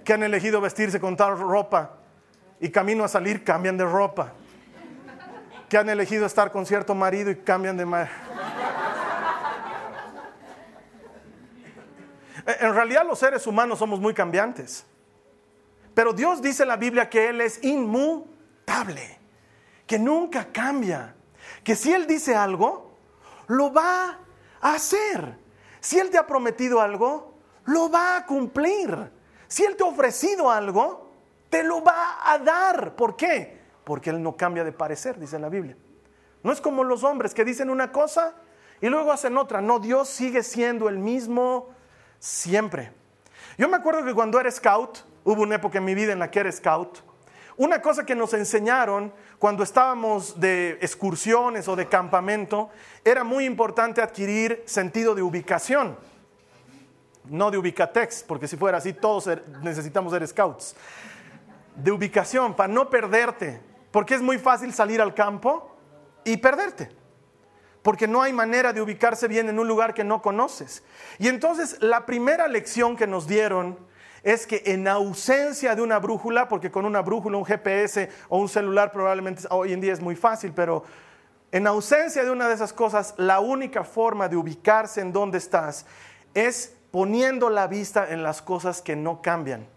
Que 0.04 0.14
han 0.14 0.24
elegido 0.24 0.62
vestirse 0.62 1.00
con 1.00 1.18
tal 1.18 1.38
ropa 1.38 1.98
y 2.60 2.70
camino 2.70 3.04
a 3.04 3.08
salir 3.08 3.44
cambian 3.44 3.78
de 3.78 3.86
ropa. 3.86 4.34
Que 5.68 5.78
han 5.78 5.90
elegido 5.90 6.26
estar 6.26 6.52
con 6.52 6.66
cierto 6.66 6.96
marido 6.96 7.32
y 7.32 7.36
cambian 7.36 7.76
de 7.76 7.86
marido. 7.86 8.16
En 12.46 12.74
realidad 12.76 13.06
los 13.06 13.18
seres 13.18 13.46
humanos 13.48 13.80
somos 13.80 14.00
muy 14.00 14.14
cambiantes. 14.14 14.86
Pero 15.94 16.14
Dios 16.14 16.42
dice 16.42 16.64
en 16.64 16.70
la 16.70 16.78
Biblia 16.78 17.10
que 17.10 17.30
Él 17.30 17.42
es 17.42 17.64
inmutable, 17.64 19.18
que 19.88 19.98
nunca 19.98 20.52
cambia, 20.52 21.16
que 21.64 21.76
si 21.76 21.92
Él 21.92 22.06
dice 22.06 22.36
algo, 22.36 22.98
lo 23.48 23.74
va 23.74 24.20
hacer. 24.74 25.38
Si 25.80 26.00
Él 26.00 26.10
te 26.10 26.18
ha 26.18 26.26
prometido 26.26 26.82
algo, 26.82 27.36
lo 27.66 27.90
va 27.90 28.18
a 28.18 28.26
cumplir. 28.26 29.12
Si 29.48 29.64
Él 29.64 29.76
te 29.76 29.84
ha 29.84 29.88
ofrecido 29.88 30.50
algo, 30.50 31.12
te 31.50 31.64
lo 31.64 31.84
va 31.84 32.20
a 32.24 32.38
dar. 32.40 32.96
¿Por 32.96 33.16
qué? 33.16 33.62
Porque 33.84 34.10
Él 34.10 34.22
no 34.22 34.36
cambia 34.36 34.64
de 34.64 34.72
parecer, 34.72 35.20
dice 35.20 35.38
la 35.40 35.50
Biblia. 35.50 35.78
No 36.44 36.52
es 36.52 36.62
como 36.62 36.84
los 36.84 37.04
hombres 37.04 37.34
que 37.34 37.46
dicen 37.46 37.70
una 37.70 37.92
cosa 37.92 38.36
y 38.82 38.88
luego 38.88 39.12
hacen 39.12 39.38
otra. 39.38 39.62
No, 39.62 39.80
Dios 39.80 40.10
sigue 40.10 40.44
siendo 40.44 40.90
el 40.90 41.00
mismo 41.00 41.70
siempre. 42.20 42.92
Yo 43.58 43.70
me 43.70 43.78
acuerdo 43.78 44.04
que 44.04 44.14
cuando 44.14 44.40
era 44.40 44.52
scout, 44.52 45.00
hubo 45.24 45.42
una 45.42 45.56
época 45.56 45.78
en 45.78 45.86
mi 45.86 45.96
vida 45.96 46.14
en 46.14 46.20
la 46.20 46.30
que 46.30 46.40
era 46.40 46.52
scout, 46.52 47.00
una 47.58 47.82
cosa 47.82 48.06
que 48.06 48.16
nos 48.16 48.34
enseñaron 48.34 49.14
cuando 49.40 49.64
estábamos 49.64 50.40
de 50.40 50.78
excursiones 50.82 51.68
o 51.68 51.76
de 51.76 51.88
campamento, 51.88 52.70
era 53.04 53.24
muy 53.24 53.46
importante 53.46 54.02
adquirir 54.02 54.64
sentido 54.66 55.16
de 55.16 55.22
ubicación, 55.22 55.98
no 57.26 57.52
de 57.52 57.58
ubicatex, 57.58 58.24
porque 58.24 58.48
si 58.48 58.58
fuera 58.58 58.78
así 58.78 58.94
todos 58.94 59.30
necesitamos 59.62 60.12
ser 60.14 60.28
scouts, 60.28 60.76
de 61.76 61.92
ubicación 61.92 62.56
para 62.56 62.72
no 62.72 62.90
perderte, 62.90 63.62
porque 63.92 64.16
es 64.16 64.22
muy 64.22 64.38
fácil 64.38 64.74
salir 64.74 65.02
al 65.02 65.14
campo 65.14 65.76
y 66.24 66.38
perderte 66.38 66.90
porque 67.86 68.08
no 68.08 68.24
hay 68.24 68.34
manera 68.34 68.74
de 68.74 68.82
ubicarse 68.82 69.28
bien 69.28 69.48
en 69.48 69.60
un 69.60 69.68
lugar 69.68 69.94
que 69.94 70.04
no 70.04 70.20
conoces. 70.24 70.82
Y 71.20 71.28
entonces 71.28 71.78
la 71.82 72.08
primera 72.08 72.48
lección 72.48 72.98
que 72.98 73.06
nos 73.06 73.28
dieron 73.28 73.78
es 74.26 74.48
que 74.48 74.64
en 74.66 74.88
ausencia 74.88 75.76
de 75.76 75.84
una 75.84 76.00
brújula, 76.00 76.50
porque 76.50 76.72
con 76.72 76.84
una 76.84 77.04
brújula, 77.04 77.38
un 77.38 77.46
GPS 77.46 78.10
o 78.28 78.40
un 78.40 78.50
celular 78.50 78.92
probablemente 78.92 79.44
hoy 79.52 79.72
en 79.72 79.80
día 79.80 79.94
es 79.94 80.02
muy 80.02 80.16
fácil, 80.16 80.52
pero 80.52 80.84
en 81.52 81.68
ausencia 81.68 82.24
de 82.24 82.32
una 82.32 82.48
de 82.48 82.56
esas 82.56 82.74
cosas, 82.74 83.14
la 83.18 83.40
única 83.40 83.84
forma 83.84 84.28
de 84.28 84.36
ubicarse 84.36 85.00
en 85.00 85.14
donde 85.14 85.38
estás 85.38 85.86
es 86.34 86.76
poniendo 86.90 87.52
la 87.52 87.68
vista 87.68 88.10
en 88.10 88.24
las 88.24 88.42
cosas 88.42 88.82
que 88.82 88.96
no 88.96 89.22
cambian, 89.22 89.68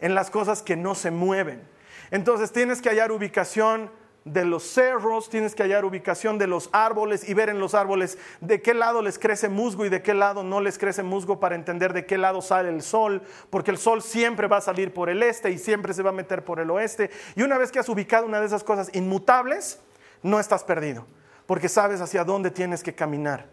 en 0.00 0.14
las 0.14 0.28
cosas 0.28 0.60
que 0.60 0.76
no 0.76 0.94
se 0.94 1.10
mueven. 1.10 1.66
Entonces 2.10 2.52
tienes 2.52 2.82
que 2.82 2.90
hallar 2.90 3.12
ubicación 3.12 3.90
de 4.24 4.44
los 4.46 4.62
cerros, 4.62 5.28
tienes 5.28 5.54
que 5.54 5.62
hallar 5.62 5.84
ubicación 5.84 6.38
de 6.38 6.46
los 6.46 6.70
árboles 6.72 7.28
y 7.28 7.34
ver 7.34 7.50
en 7.50 7.60
los 7.60 7.74
árboles 7.74 8.16
de 8.40 8.62
qué 8.62 8.72
lado 8.72 9.02
les 9.02 9.18
crece 9.18 9.50
musgo 9.50 9.84
y 9.84 9.90
de 9.90 10.02
qué 10.02 10.14
lado 10.14 10.42
no 10.42 10.60
les 10.60 10.78
crece 10.78 11.02
musgo 11.02 11.38
para 11.38 11.54
entender 11.54 11.92
de 11.92 12.06
qué 12.06 12.16
lado 12.16 12.40
sale 12.40 12.70
el 12.70 12.82
sol, 12.82 13.22
porque 13.50 13.70
el 13.70 13.78
sol 13.78 14.02
siempre 14.02 14.46
va 14.46 14.58
a 14.58 14.62
salir 14.62 14.94
por 14.94 15.10
el 15.10 15.22
este 15.22 15.50
y 15.50 15.58
siempre 15.58 15.92
se 15.92 16.02
va 16.02 16.10
a 16.10 16.14
meter 16.14 16.42
por 16.44 16.58
el 16.58 16.70
oeste. 16.70 17.10
Y 17.36 17.42
una 17.42 17.58
vez 17.58 17.70
que 17.70 17.78
has 17.78 17.88
ubicado 17.88 18.24
una 18.24 18.40
de 18.40 18.46
esas 18.46 18.64
cosas 18.64 18.88
inmutables, 18.94 19.80
no 20.22 20.40
estás 20.40 20.64
perdido, 20.64 21.06
porque 21.44 21.68
sabes 21.68 22.00
hacia 22.00 22.24
dónde 22.24 22.50
tienes 22.50 22.82
que 22.82 22.94
caminar. 22.94 23.46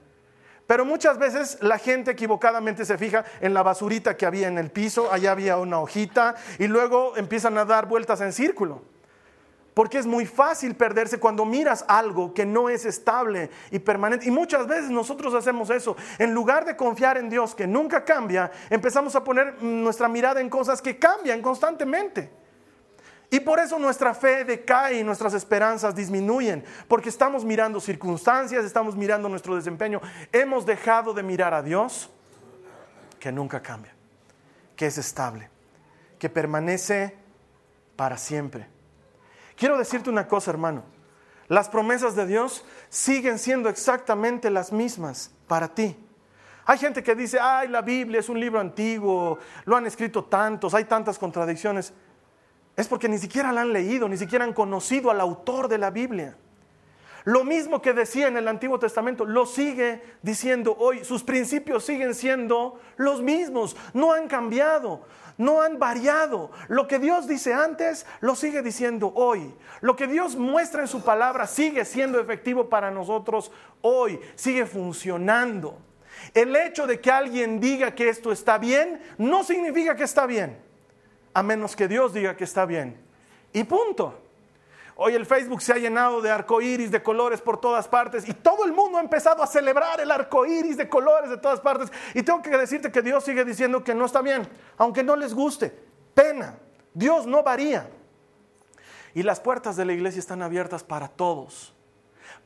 Pero 0.68 0.86
muchas 0.86 1.18
veces 1.18 1.58
la 1.60 1.80
gente 1.80 2.12
equivocadamente 2.12 2.86
se 2.86 2.98
fija 2.98 3.26
en 3.42 3.54
la 3.54 3.62
basurita 3.62 4.16
que 4.16 4.26
había 4.26 4.48
en 4.48 4.58
el 4.58 4.72
piso, 4.72 5.12
allá 5.12 5.34
había 5.34 5.58
una 5.58 5.80
hojita 5.80 6.36
y 6.60 6.68
luego 6.68 7.18
empiezan 7.18 7.58
a 7.58 7.66
dar 7.66 7.88
vueltas 7.88 8.22
en 8.22 8.32
círculo. 8.32 8.82
Porque 9.74 9.98
es 9.98 10.06
muy 10.06 10.26
fácil 10.26 10.76
perderse 10.76 11.20
cuando 11.20 11.46
miras 11.46 11.86
algo 11.88 12.34
que 12.34 12.46
no 12.46 12.68
es 12.68 12.86
estable 12.86 13.50
y 13.72 13.80
permanente. 13.80 14.28
Y 14.28 14.32
muchas 14.32 14.68
veces 14.68 14.90
nosotros 14.90 15.34
hacemos 15.34 15.70
eso. 15.70 15.96
En 16.20 16.34
lugar 16.34 16.66
de 16.66 16.76
confiar 16.76 17.18
en 17.18 17.30
Dios 17.30 17.56
que 17.56 17.68
nunca 17.68 18.04
cambia, 18.04 18.52
empezamos 18.70 19.16
a 19.16 19.24
poner 19.24 19.64
nuestra 19.64 20.10
mirada 20.10 20.42
en 20.42 20.50
cosas 20.50 20.82
que 20.82 21.00
cambian 21.00 21.42
constantemente. 21.42 22.30
Y 23.30 23.40
por 23.40 23.60
eso 23.60 23.80
nuestra 23.80 24.14
fe 24.14 24.44
decae 24.44 25.00
y 25.00 25.04
nuestras 25.06 25.34
esperanzas 25.34 25.96
disminuyen. 25.96 26.66
Porque 26.90 27.08
estamos 27.08 27.46
mirando 27.46 27.80
circunstancias, 27.80 28.66
estamos 28.66 28.98
mirando 28.98 29.30
nuestro 29.30 29.56
desempeño. 29.56 30.02
Hemos 30.34 30.66
dejado 30.66 31.14
de 31.14 31.24
mirar 31.24 31.54
a 31.54 31.64
Dios 31.64 32.10
que 33.22 33.32
nunca 33.32 33.62
cambia, 33.62 33.94
que 34.76 34.88
es 34.88 34.98
estable, 34.98 35.50
que 36.20 36.30
permanece 36.30 37.16
para 37.96 38.18
siempre. 38.18 38.68
Quiero 39.62 39.78
decirte 39.78 40.10
una 40.10 40.28
cosa, 40.28 40.50
hermano. 40.50 40.82
Las 41.48 41.70
promesas 41.70 42.16
de 42.16 42.26
Dios 42.26 42.66
siguen 42.90 43.38
siendo 43.38 43.70
exactamente 43.70 44.50
las 44.50 44.72
mismas 44.72 45.30
para 45.46 45.68
ti. 45.68 45.96
Hay 46.66 46.80
gente 46.80 47.04
que 47.04 47.14
dice, 47.14 47.40
ay, 47.40 47.68
la 47.68 47.84
Biblia 47.84 48.22
es 48.22 48.30
un 48.30 48.40
libro 48.40 48.60
antiguo, 48.60 49.38
lo 49.66 49.78
han 49.78 49.86
escrito 49.86 50.24
tantos, 50.24 50.74
hay 50.74 50.86
tantas 50.86 51.20
contradicciones. 51.20 51.94
Es 52.76 52.88
porque 52.88 53.08
ni 53.08 53.20
siquiera 53.20 53.52
la 53.52 53.62
han 53.62 53.72
leído, 53.72 54.10
ni 54.10 54.18
siquiera 54.18 54.46
han 54.46 54.54
conocido 54.54 55.12
al 55.12 55.22
autor 55.22 55.68
de 55.68 55.78
la 55.78 55.92
Biblia. 55.92 56.36
Lo 57.24 57.44
mismo 57.44 57.82
que 57.82 57.94
decía 57.94 58.28
en 58.28 58.38
el 58.38 58.48
Antiguo 58.48 58.80
Testamento, 58.80 59.26
lo 59.26 59.46
sigue 59.46 60.02
diciendo 60.22 60.76
hoy. 60.80 61.04
Sus 61.06 61.24
principios 61.24 61.86
siguen 61.86 62.16
siendo 62.16 62.80
los 62.98 63.22
mismos, 63.22 63.76
no 63.94 64.14
han 64.14 64.28
cambiado, 64.28 65.06
no 65.38 65.62
han 65.62 65.78
variado. 65.78 66.52
Lo 66.68 66.88
que 66.88 66.98
Dios 66.98 67.28
dice 67.28 67.54
antes, 67.54 68.08
lo 68.22 68.36
sigue 68.36 68.64
diciendo 68.64 69.12
hoy. 69.16 69.54
Lo 69.82 69.96
que 69.96 70.08
Dios 70.08 70.36
muestra 70.36 70.82
en 70.82 70.88
su 70.88 71.04
palabra 71.04 71.46
sigue 71.46 71.86
siendo 71.86 72.20
efectivo 72.20 72.70
para 72.70 72.90
nosotros 72.90 73.52
hoy, 73.82 74.20
sigue 74.36 74.66
funcionando. 74.66 75.78
El 76.34 76.56
hecho 76.56 76.88
de 76.88 77.00
que 77.00 77.12
alguien 77.12 77.60
diga 77.60 77.94
que 77.94 78.10
esto 78.10 78.32
está 78.32 78.58
bien, 78.58 79.02
no 79.18 79.44
significa 79.44 79.96
que 79.96 80.04
está 80.04 80.26
bien, 80.26 80.58
a 81.34 81.44
menos 81.44 81.76
que 81.76 81.88
Dios 81.88 82.14
diga 82.14 82.36
que 82.36 82.44
está 82.44 82.66
bien. 82.66 82.98
Y 83.54 83.64
punto. 83.64 84.18
Hoy 85.04 85.16
el 85.16 85.26
Facebook 85.26 85.64
se 85.64 85.74
ha 85.74 85.78
llenado 85.78 86.22
de 86.22 86.30
arcoíris 86.30 86.92
de 86.92 87.02
colores 87.02 87.42
por 87.42 87.60
todas 87.60 87.88
partes 87.88 88.30
y 88.30 88.36
todo 88.36 88.66
el 88.66 88.72
mundo 88.72 89.00
ha 89.00 89.02
empezado 89.02 89.42
a 89.42 89.48
celebrar 89.48 90.00
el 90.00 90.12
arcoíris 90.12 90.78
de 90.78 90.88
colores 90.88 91.32
de 91.32 91.38
todas 91.38 91.60
partes. 91.60 91.92
Y 92.14 92.22
tengo 92.22 92.40
que 92.44 92.56
decirte 92.56 92.92
que 92.92 93.02
Dios 93.02 93.24
sigue 93.24 93.44
diciendo 93.44 93.84
que 93.84 93.96
no 93.96 94.06
está 94.06 94.22
bien, 94.22 94.48
aunque 94.78 95.04
no 95.04 95.16
les 95.16 95.34
guste. 95.34 95.76
Pena. 96.14 96.60
Dios 96.94 97.26
no 97.26 97.42
varía. 97.42 97.90
Y 99.16 99.24
las 99.24 99.40
puertas 99.40 99.76
de 99.76 99.86
la 99.86 99.94
iglesia 99.94 100.20
están 100.20 100.44
abiertas 100.44 100.84
para 100.84 101.08
todos. 101.08 101.74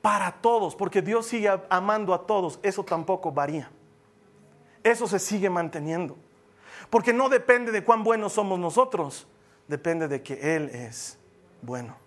Para 0.01 0.31
todos, 0.31 0.77
porque 0.77 1.01
Dios 1.01 1.25
sigue 1.25 1.51
amando 1.69 2.13
a 2.13 2.25
todos. 2.25 2.61
Eso 2.63 2.85
tampoco 2.85 3.33
varía. 3.33 3.69
Eso 4.81 5.07
se 5.07 5.19
sigue 5.19 5.49
manteniendo. 5.49 6.15
Porque 6.89 7.11
no 7.11 7.27
depende 7.27 7.73
de 7.73 7.83
cuán 7.83 8.05
buenos 8.05 8.31
somos 8.31 8.57
nosotros, 8.57 9.27
depende 9.67 10.07
de 10.07 10.23
que 10.23 10.55
Él 10.55 10.69
es 10.69 11.19
bueno. 11.61 12.04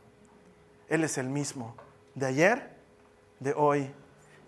Él 0.89 1.05
es 1.05 1.19
el 1.19 1.29
mismo, 1.29 1.77
de 2.15 2.27
ayer, 2.27 2.71
de 3.41 3.53
hoy 3.55 3.91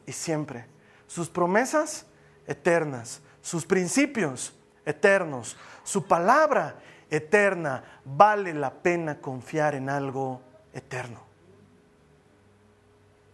y 0.07 0.13
siempre. 0.13 0.67
Sus 1.07 1.29
promesas 1.29 2.07
eternas, 2.47 3.21
sus 3.43 3.67
principios 3.67 4.55
eternos, 4.85 5.57
su 5.83 6.07
palabra 6.07 6.77
eterna. 7.11 7.85
Vale 8.05 8.55
la 8.55 8.73
pena 8.73 9.21
confiar 9.21 9.75
en 9.75 9.91
algo 9.91 10.41
eterno. 10.73 11.21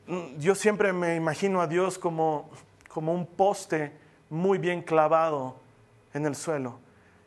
Mm, 0.07 0.39
yo 0.39 0.55
siempre 0.55 0.93
me 0.93 1.17
imagino 1.17 1.61
a 1.61 1.67
Dios 1.67 1.99
como, 1.99 2.51
como 2.89 3.13
un 3.13 3.27
poste 3.27 3.93
muy 4.31 4.59
bien 4.59 4.83
clavado 4.83 5.57
en 6.15 6.27
el 6.27 6.35
suelo. 6.35 6.81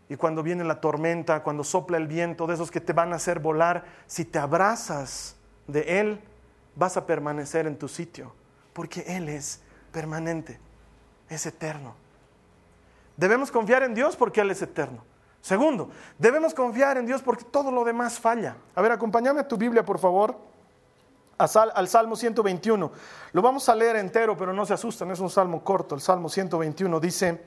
Y 0.09 0.15
cuando 0.15 0.41
viene 0.41 0.63
la 0.63 0.81
tormenta, 0.81 1.43
cuando 1.43 1.63
sopla 1.63 1.97
el 1.97 2.07
viento, 2.07 2.47
de 2.47 2.55
esos 2.55 2.71
que 2.71 2.81
te 2.81 2.93
van 2.93 3.13
a 3.13 3.17
hacer 3.17 3.39
volar, 3.39 3.85
si 4.07 4.25
te 4.25 4.39
abrazas 4.39 5.35
de 5.71 5.99
Él, 5.99 6.21
vas 6.75 6.97
a 6.97 7.05
permanecer 7.05 7.67
en 7.67 7.77
tu 7.77 7.87
sitio, 7.87 8.33
porque 8.73 9.01
Él 9.07 9.29
es 9.29 9.61
permanente, 9.91 10.59
es 11.29 11.45
eterno. 11.45 11.95
Debemos 13.17 13.51
confiar 13.51 13.83
en 13.83 13.93
Dios 13.93 14.15
porque 14.15 14.41
Él 14.41 14.51
es 14.51 14.61
eterno. 14.61 15.03
Segundo, 15.41 15.89
debemos 16.17 16.53
confiar 16.53 16.97
en 16.97 17.05
Dios 17.05 17.21
porque 17.21 17.45
todo 17.45 17.71
lo 17.71 17.83
demás 17.83 18.19
falla. 18.19 18.57
A 18.75 18.81
ver, 18.81 18.91
acompáñame 18.91 19.41
a 19.41 19.47
tu 19.47 19.57
Biblia, 19.57 19.85
por 19.85 19.99
favor, 19.99 20.37
al 21.37 21.87
Salmo 21.87 22.15
121. 22.15 22.91
Lo 23.31 23.41
vamos 23.41 23.69
a 23.69 23.75
leer 23.75 23.95
entero, 23.95 24.35
pero 24.35 24.53
no 24.53 24.65
se 24.65 24.73
asusten, 24.73 25.11
es 25.11 25.19
un 25.19 25.29
salmo 25.29 25.63
corto. 25.63 25.95
El 25.95 26.01
Salmo 26.01 26.27
121 26.27 26.99
dice, 26.99 27.45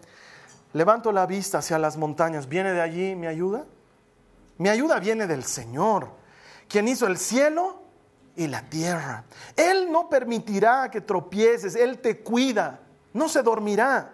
levanto 0.73 1.12
la 1.12 1.26
vista 1.26 1.59
hacia 1.59 1.79
las 1.79 1.97
montañas. 1.97 2.49
¿Viene 2.49 2.73
de 2.73 2.81
allí 2.81 3.14
mi 3.14 3.26
ayuda? 3.26 3.67
Mi 4.59 4.69
ayuda 4.69 4.99
viene 4.99 5.26
del 5.26 5.45
Señor, 5.45 6.09
quien 6.69 6.89
hizo 6.89 7.06
el 7.06 7.19
cielo 7.19 7.81
y 8.36 8.47
la 8.47 8.62
tierra. 8.62 9.25
Él 9.56 9.90
no 9.90 10.08
permitirá 10.08 10.90
que 10.90 11.00
tropieces, 11.00 11.75
Él 11.75 11.99
te 11.99 12.21
cuida, 12.21 12.80
no 13.12 13.28
se 13.28 13.42
dormirá. 13.42 14.12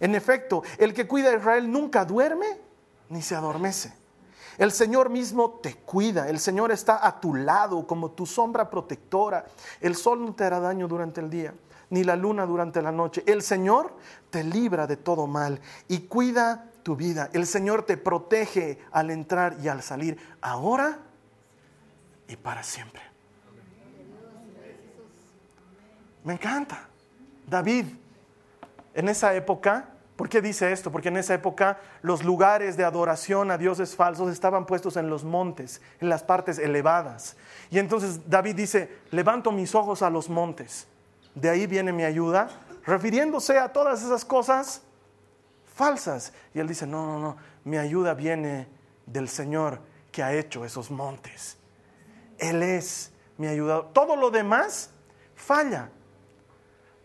En 0.00 0.14
efecto, 0.14 0.62
el 0.78 0.92
que 0.92 1.06
cuida 1.06 1.30
a 1.30 1.36
Israel 1.36 1.70
nunca 1.70 2.04
duerme 2.04 2.46
ni 3.08 3.22
se 3.22 3.34
adormece. 3.34 3.92
El 4.58 4.72
Señor 4.72 5.10
mismo 5.10 5.58
te 5.62 5.74
cuida, 5.74 6.28
el 6.28 6.38
Señor 6.38 6.72
está 6.72 7.06
a 7.06 7.20
tu 7.20 7.34
lado 7.34 7.86
como 7.86 8.12
tu 8.12 8.24
sombra 8.24 8.70
protectora. 8.70 9.44
El 9.80 9.94
sol 9.94 10.24
no 10.24 10.34
te 10.34 10.44
hará 10.44 10.60
daño 10.60 10.88
durante 10.88 11.20
el 11.20 11.28
día, 11.28 11.54
ni 11.90 12.04
la 12.04 12.16
luna 12.16 12.46
durante 12.46 12.80
la 12.80 12.90
noche. 12.90 13.22
El 13.26 13.42
Señor 13.42 13.94
te 14.30 14.42
libra 14.42 14.86
de 14.86 14.96
todo 14.96 15.26
mal 15.26 15.60
y 15.88 16.00
cuida 16.00 16.70
tu 16.82 16.96
vida. 16.96 17.28
El 17.34 17.46
Señor 17.46 17.82
te 17.82 17.98
protege 17.98 18.78
al 18.92 19.10
entrar 19.10 19.58
y 19.62 19.68
al 19.68 19.82
salir, 19.82 20.18
ahora 20.40 21.00
y 22.28 22.36
para 22.36 22.62
siempre. 22.62 23.02
Me 26.26 26.32
encanta. 26.32 26.88
David, 27.46 27.86
en 28.94 29.08
esa 29.08 29.32
época, 29.36 29.90
¿por 30.16 30.28
qué 30.28 30.42
dice 30.42 30.72
esto? 30.72 30.90
Porque 30.90 31.06
en 31.06 31.18
esa 31.18 31.34
época 31.34 31.78
los 32.02 32.24
lugares 32.24 32.76
de 32.76 32.82
adoración 32.82 33.52
a 33.52 33.56
dioses 33.56 33.94
falsos 33.94 34.32
estaban 34.32 34.66
puestos 34.66 34.96
en 34.96 35.08
los 35.08 35.22
montes, 35.22 35.80
en 36.00 36.08
las 36.08 36.24
partes 36.24 36.58
elevadas. 36.58 37.36
Y 37.70 37.78
entonces 37.78 38.28
David 38.28 38.56
dice, 38.56 38.98
levanto 39.12 39.52
mis 39.52 39.76
ojos 39.76 40.02
a 40.02 40.10
los 40.10 40.28
montes. 40.28 40.88
De 41.36 41.48
ahí 41.48 41.68
viene 41.68 41.92
mi 41.92 42.02
ayuda, 42.02 42.48
refiriéndose 42.84 43.60
a 43.60 43.72
todas 43.72 44.02
esas 44.02 44.24
cosas 44.24 44.82
falsas. 45.76 46.32
Y 46.54 46.58
él 46.58 46.66
dice, 46.66 46.88
no, 46.88 47.06
no, 47.06 47.20
no, 47.20 47.36
mi 47.62 47.76
ayuda 47.76 48.14
viene 48.14 48.66
del 49.06 49.28
Señor 49.28 49.78
que 50.10 50.24
ha 50.24 50.32
hecho 50.32 50.64
esos 50.64 50.90
montes. 50.90 51.56
Él 52.36 52.64
es 52.64 53.12
mi 53.38 53.46
ayuda. 53.46 53.84
Todo 53.92 54.16
lo 54.16 54.32
demás 54.32 54.90
falla. 55.36 55.90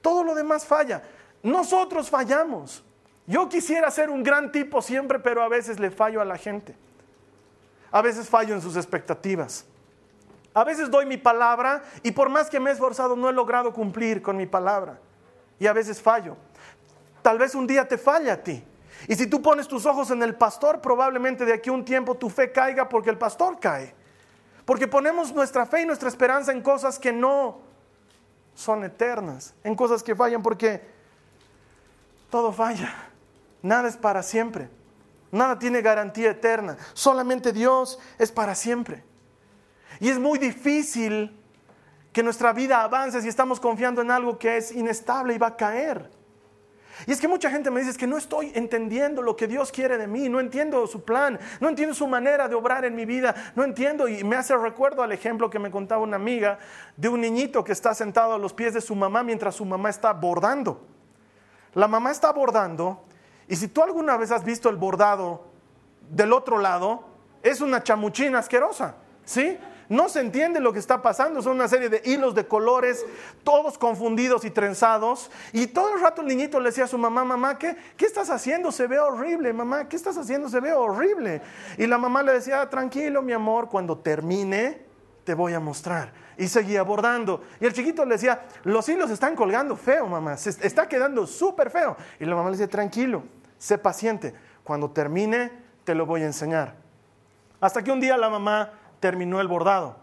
Todo 0.01 0.23
lo 0.23 0.35
demás 0.35 0.65
falla. 0.65 1.03
Nosotros 1.43 2.09
fallamos. 2.09 2.83
Yo 3.27 3.47
quisiera 3.47 3.89
ser 3.91 4.09
un 4.09 4.23
gran 4.23 4.51
tipo 4.51 4.81
siempre, 4.81 5.19
pero 5.19 5.41
a 5.41 5.47
veces 5.47 5.79
le 5.79 5.91
fallo 5.91 6.21
a 6.21 6.25
la 6.25 6.37
gente. 6.37 6.75
A 7.91 8.01
veces 8.01 8.29
fallo 8.29 8.53
en 8.55 8.61
sus 8.61 8.75
expectativas. 8.75 9.65
A 10.53 10.63
veces 10.63 10.89
doy 10.91 11.05
mi 11.05 11.17
palabra 11.17 11.83
y 12.03 12.11
por 12.11 12.29
más 12.29 12.49
que 12.49 12.59
me 12.59 12.69
he 12.69 12.73
esforzado 12.73 13.15
no 13.15 13.29
he 13.29 13.33
logrado 13.33 13.73
cumplir 13.73 14.21
con 14.21 14.35
mi 14.35 14.45
palabra. 14.45 14.99
Y 15.59 15.67
a 15.67 15.73
veces 15.73 16.01
fallo. 16.01 16.35
Tal 17.21 17.37
vez 17.37 17.55
un 17.55 17.67
día 17.67 17.87
te 17.87 17.97
falla 17.97 18.33
a 18.33 18.37
ti. 18.37 18.63
Y 19.07 19.15
si 19.15 19.27
tú 19.27 19.41
pones 19.41 19.67
tus 19.67 19.85
ojos 19.85 20.11
en 20.11 20.21
el 20.23 20.35
pastor, 20.35 20.81
probablemente 20.81 21.45
de 21.45 21.53
aquí 21.53 21.69
a 21.69 21.73
un 21.73 21.85
tiempo 21.85 22.15
tu 22.15 22.29
fe 22.29 22.51
caiga 22.51 22.89
porque 22.89 23.09
el 23.09 23.17
pastor 23.17 23.59
cae. 23.59 23.93
Porque 24.65 24.87
ponemos 24.87 25.33
nuestra 25.33 25.65
fe 25.65 25.81
y 25.81 25.85
nuestra 25.85 26.09
esperanza 26.09 26.51
en 26.51 26.61
cosas 26.61 26.99
que 26.99 27.11
no 27.11 27.70
son 28.61 28.83
eternas, 28.83 29.55
en 29.63 29.75
cosas 29.75 30.03
que 30.03 30.15
fallan, 30.15 30.43
porque 30.43 30.81
todo 32.29 32.53
falla, 32.53 32.93
nada 33.61 33.89
es 33.89 33.97
para 33.97 34.21
siempre, 34.21 34.69
nada 35.31 35.57
tiene 35.57 35.81
garantía 35.81 36.29
eterna, 36.29 36.77
solamente 36.93 37.51
Dios 37.51 37.99
es 38.19 38.31
para 38.31 38.53
siempre. 38.53 39.03
Y 39.99 40.09
es 40.09 40.19
muy 40.19 40.37
difícil 40.37 41.37
que 42.13 42.23
nuestra 42.23 42.53
vida 42.53 42.83
avance 42.83 43.21
si 43.21 43.27
estamos 43.27 43.59
confiando 43.59 44.01
en 44.01 44.11
algo 44.11 44.37
que 44.37 44.57
es 44.57 44.71
inestable 44.71 45.33
y 45.33 45.37
va 45.37 45.47
a 45.47 45.57
caer. 45.57 46.09
Y 47.07 47.11
es 47.11 47.19
que 47.19 47.27
mucha 47.27 47.49
gente 47.49 47.71
me 47.71 47.81
dice 47.81 47.97
que 47.97 48.07
no 48.07 48.17
estoy 48.17 48.51
entendiendo 48.55 49.21
lo 49.21 49.35
que 49.35 49.47
Dios 49.47 49.71
quiere 49.71 49.97
de 49.97 50.07
mí, 50.07 50.29
no 50.29 50.39
entiendo 50.39 50.85
su 50.87 51.03
plan, 51.03 51.39
no 51.59 51.69
entiendo 51.69 51.95
su 51.95 52.07
manera 52.07 52.47
de 52.47 52.55
obrar 52.55 52.85
en 52.85 52.95
mi 52.95 53.05
vida, 53.05 53.35
no 53.55 53.63
entiendo 53.63 54.07
y 54.07 54.23
me 54.23 54.35
hace 54.35 54.55
recuerdo 54.55 55.03
al 55.03 55.11
ejemplo 55.11 55.49
que 55.49 55.59
me 55.59 55.71
contaba 55.71 56.01
una 56.01 56.17
amiga 56.17 56.59
de 56.97 57.09
un 57.09 57.21
niñito 57.21 57.63
que 57.63 57.71
está 57.71 57.93
sentado 57.93 58.33
a 58.33 58.37
los 58.37 58.53
pies 58.53 58.73
de 58.73 58.81
su 58.81 58.95
mamá 58.95 59.23
mientras 59.23 59.55
su 59.55 59.65
mamá 59.65 59.89
está 59.89 60.13
bordando. 60.13 60.85
La 61.73 61.87
mamá 61.87 62.11
está 62.11 62.31
bordando 62.31 63.05
y 63.47 63.55
si 63.55 63.67
tú 63.67 63.81
alguna 63.81 64.17
vez 64.17 64.31
has 64.31 64.43
visto 64.43 64.69
el 64.69 64.75
bordado 64.75 65.45
del 66.09 66.33
otro 66.33 66.57
lado, 66.57 67.05
es 67.43 67.61
una 67.61 67.81
chamuchina 67.81 68.39
asquerosa, 68.39 68.95
¿sí? 69.25 69.57
No 69.91 70.07
se 70.07 70.21
entiende 70.21 70.61
lo 70.61 70.71
que 70.71 70.79
está 70.79 71.01
pasando, 71.01 71.41
son 71.41 71.57
una 71.57 71.67
serie 71.67 71.89
de 71.89 72.01
hilos 72.05 72.33
de 72.33 72.47
colores, 72.47 73.05
todos 73.43 73.77
confundidos 73.77 74.45
y 74.45 74.49
trenzados. 74.49 75.29
Y 75.51 75.67
todo 75.67 75.93
el 75.93 76.01
rato 76.01 76.21
el 76.21 76.29
niñito 76.29 76.61
le 76.61 76.69
decía 76.69 76.85
a 76.85 76.87
su 76.87 76.97
mamá, 76.97 77.25
mamá, 77.25 77.59
¿qué, 77.59 77.75
¿qué 77.97 78.05
estás 78.05 78.29
haciendo? 78.29 78.71
Se 78.71 78.87
ve 78.87 78.99
horrible, 78.99 79.51
mamá, 79.51 79.89
¿qué 79.89 79.97
estás 79.97 80.17
haciendo? 80.17 80.47
Se 80.47 80.61
ve 80.61 80.71
horrible. 80.71 81.41
Y 81.77 81.87
la 81.87 81.97
mamá 81.97 82.23
le 82.23 82.31
decía, 82.31 82.69
tranquilo, 82.69 83.21
mi 83.21 83.33
amor, 83.33 83.67
cuando 83.67 83.97
termine 83.97 84.81
te 85.25 85.33
voy 85.33 85.51
a 85.51 85.59
mostrar. 85.59 86.13
Y 86.37 86.47
seguía 86.47 86.83
bordando. 86.83 87.43
Y 87.59 87.65
el 87.65 87.73
chiquito 87.73 88.05
le 88.05 88.13
decía, 88.15 88.45
los 88.63 88.87
hilos 88.87 89.11
están 89.11 89.35
colgando 89.35 89.75
feo, 89.75 90.07
mamá, 90.07 90.37
se 90.37 90.51
está 90.65 90.87
quedando 90.87 91.27
súper 91.27 91.69
feo. 91.69 91.97
Y 92.17 92.23
la 92.23 92.35
mamá 92.35 92.49
le 92.49 92.55
decía, 92.55 92.69
tranquilo, 92.69 93.23
sé 93.57 93.77
paciente, 93.77 94.33
cuando 94.63 94.89
termine 94.89 95.51
te 95.83 95.95
lo 95.95 96.05
voy 96.05 96.21
a 96.21 96.27
enseñar. 96.27 96.75
Hasta 97.59 97.83
que 97.83 97.91
un 97.91 97.99
día 97.99 98.15
la 98.15 98.29
mamá 98.29 98.71
terminó 99.01 99.41
el 99.41 99.49
bordado. 99.49 99.97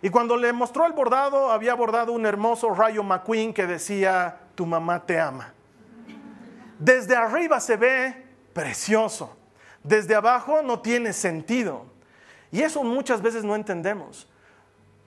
Y 0.00 0.08
cuando 0.08 0.38
le 0.38 0.52
mostró 0.54 0.86
el 0.86 0.92
bordado, 0.92 1.50
había 1.50 1.74
bordado 1.74 2.12
un 2.12 2.24
hermoso 2.24 2.70
rayo 2.70 3.02
McQueen 3.02 3.52
que 3.52 3.66
decía, 3.66 4.38
tu 4.54 4.64
mamá 4.64 5.04
te 5.04 5.20
ama. 5.20 5.52
Desde 6.78 7.16
arriba 7.16 7.60
se 7.60 7.76
ve 7.76 8.26
precioso, 8.52 9.36
desde 9.82 10.14
abajo 10.14 10.62
no 10.62 10.80
tiene 10.80 11.12
sentido. 11.12 11.86
Y 12.50 12.62
eso 12.62 12.82
muchas 12.84 13.20
veces 13.20 13.44
no 13.44 13.54
entendemos. 13.54 14.28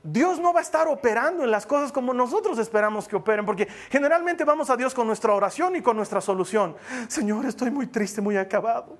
Dios 0.03 0.39
no 0.39 0.53
va 0.53 0.60
a 0.60 0.63
estar 0.63 0.88
operando 0.88 1.43
en 1.43 1.51
las 1.51 1.65
cosas 1.65 1.91
como 1.91 2.13
nosotros 2.13 2.57
esperamos 2.60 3.07
que 3.07 3.15
operen, 3.15 3.45
porque 3.45 3.67
generalmente 3.89 4.45
vamos 4.45 4.69
a 4.69 4.77
Dios 4.77 4.93
con 4.93 5.05
nuestra 5.05 5.33
oración 5.33 5.75
y 5.75 5.81
con 5.81 5.97
nuestra 5.97 6.21
solución. 6.21 6.75
Señor, 7.07 7.45
estoy 7.45 7.71
muy 7.71 7.88
triste, 7.88 8.21
muy 8.21 8.38
acabado. 8.38 8.97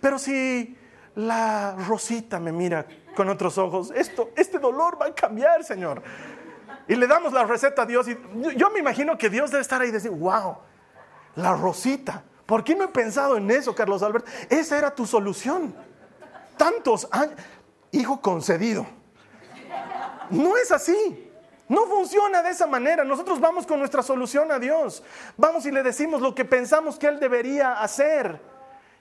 Pero 0.00 0.18
si 0.18 0.76
la 1.14 1.76
Rosita 1.86 2.38
me 2.40 2.52
mira 2.52 2.86
con 3.14 3.28
otros 3.28 3.58
ojos, 3.58 3.92
esto, 3.94 4.30
este 4.36 4.58
dolor 4.58 5.00
va 5.00 5.06
a 5.06 5.14
cambiar, 5.14 5.64
Señor. 5.64 6.02
Y 6.88 6.96
le 6.96 7.06
damos 7.06 7.32
la 7.32 7.44
receta 7.44 7.82
a 7.82 7.86
Dios. 7.86 8.08
Y 8.08 8.16
yo 8.56 8.70
me 8.70 8.80
imagino 8.80 9.16
que 9.16 9.28
Dios 9.28 9.50
debe 9.50 9.62
estar 9.62 9.80
ahí 9.80 9.88
y 9.88 9.92
decir, 9.92 10.10
wow, 10.10 10.56
la 11.36 11.54
Rosita. 11.54 12.24
¿Por 12.46 12.64
qué 12.64 12.74
no 12.74 12.84
he 12.84 12.88
pensado 12.88 13.36
en 13.36 13.50
eso, 13.50 13.74
Carlos 13.74 14.02
Albert? 14.02 14.26
Esa 14.48 14.76
era 14.76 14.94
tu 14.94 15.06
solución. 15.06 15.74
Tantos 16.56 17.08
años. 17.12 17.34
Hijo 17.92 18.20
concedido 18.20 18.86
no 20.30 20.56
es 20.56 20.70
así. 20.72 21.26
No 21.68 21.86
funciona 21.86 22.42
de 22.42 22.50
esa 22.50 22.66
manera. 22.66 23.04
Nosotros 23.04 23.38
vamos 23.40 23.66
con 23.66 23.78
nuestra 23.78 24.02
solución 24.02 24.50
a 24.50 24.58
Dios. 24.58 25.02
Vamos 25.36 25.66
y 25.66 25.70
le 25.70 25.82
decimos 25.82 26.20
lo 26.20 26.34
que 26.34 26.44
pensamos 26.44 26.98
que 26.98 27.06
Él 27.06 27.20
debería 27.20 27.80
hacer. 27.80 28.40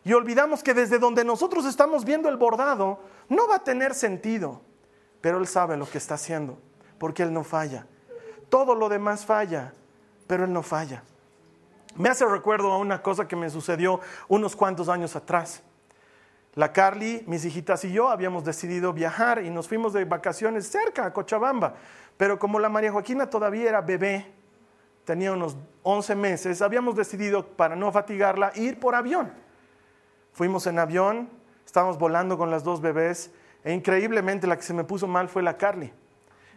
Y 0.03 0.13
olvidamos 0.13 0.63
que 0.63 0.73
desde 0.73 0.99
donde 0.99 1.23
nosotros 1.23 1.65
estamos 1.65 2.05
viendo 2.05 2.29
el 2.29 2.37
bordado, 2.37 2.99
no 3.27 3.47
va 3.47 3.55
a 3.55 3.63
tener 3.63 3.93
sentido. 3.93 4.61
Pero 5.21 5.37
Él 5.37 5.47
sabe 5.47 5.75
lo 5.77 5.89
que 5.89 5.97
está 5.97 6.15
haciendo, 6.15 6.57
porque 6.97 7.23
Él 7.23 7.33
no 7.33 7.43
falla. 7.43 7.85
Todo 8.49 8.75
lo 8.75 8.89
demás 8.89 9.25
falla, 9.25 9.73
pero 10.27 10.45
Él 10.45 10.53
no 10.53 10.63
falla. 10.63 11.03
Me 11.95 12.09
hace 12.09 12.25
recuerdo 12.25 12.71
a 12.71 12.77
una 12.77 13.01
cosa 13.01 13.27
que 13.27 13.35
me 13.35 13.49
sucedió 13.49 13.99
unos 14.27 14.55
cuantos 14.55 14.89
años 14.89 15.15
atrás. 15.15 15.61
La 16.55 16.71
Carly, 16.73 17.23
mis 17.27 17.45
hijitas 17.45 17.83
y 17.85 17.91
yo 17.91 18.09
habíamos 18.09 18.43
decidido 18.43 18.93
viajar 18.93 19.43
y 19.43 19.49
nos 19.49 19.67
fuimos 19.67 19.93
de 19.93 20.05
vacaciones 20.05 20.67
cerca 20.67 21.05
a 21.05 21.13
Cochabamba. 21.13 21.75
Pero 22.17 22.39
como 22.39 22.59
la 22.59 22.69
María 22.69 22.91
Joaquina 22.91 23.29
todavía 23.29 23.69
era 23.69 23.81
bebé, 23.81 24.33
tenía 25.05 25.31
unos 25.31 25.57
11 25.83 26.15
meses, 26.15 26.61
habíamos 26.61 26.95
decidido, 26.95 27.45
para 27.45 27.75
no 27.75 27.91
fatigarla, 27.91 28.51
ir 28.55 28.79
por 28.79 28.95
avión. 28.95 29.31
Fuimos 30.39 30.67
en 30.67 30.79
avión, 30.79 31.27
estábamos 31.65 31.99
volando 31.99 32.37
con 32.37 32.49
las 32.49 32.63
dos 32.63 32.79
bebés 32.79 33.29
e 33.61 33.73
increíblemente 33.73 34.47
la 34.47 34.55
que 34.55 34.63
se 34.63 34.73
me 34.73 34.85
puso 34.85 35.05
mal 35.05 35.27
fue 35.27 35.43
la 35.43 35.57
Carly. 35.57 35.91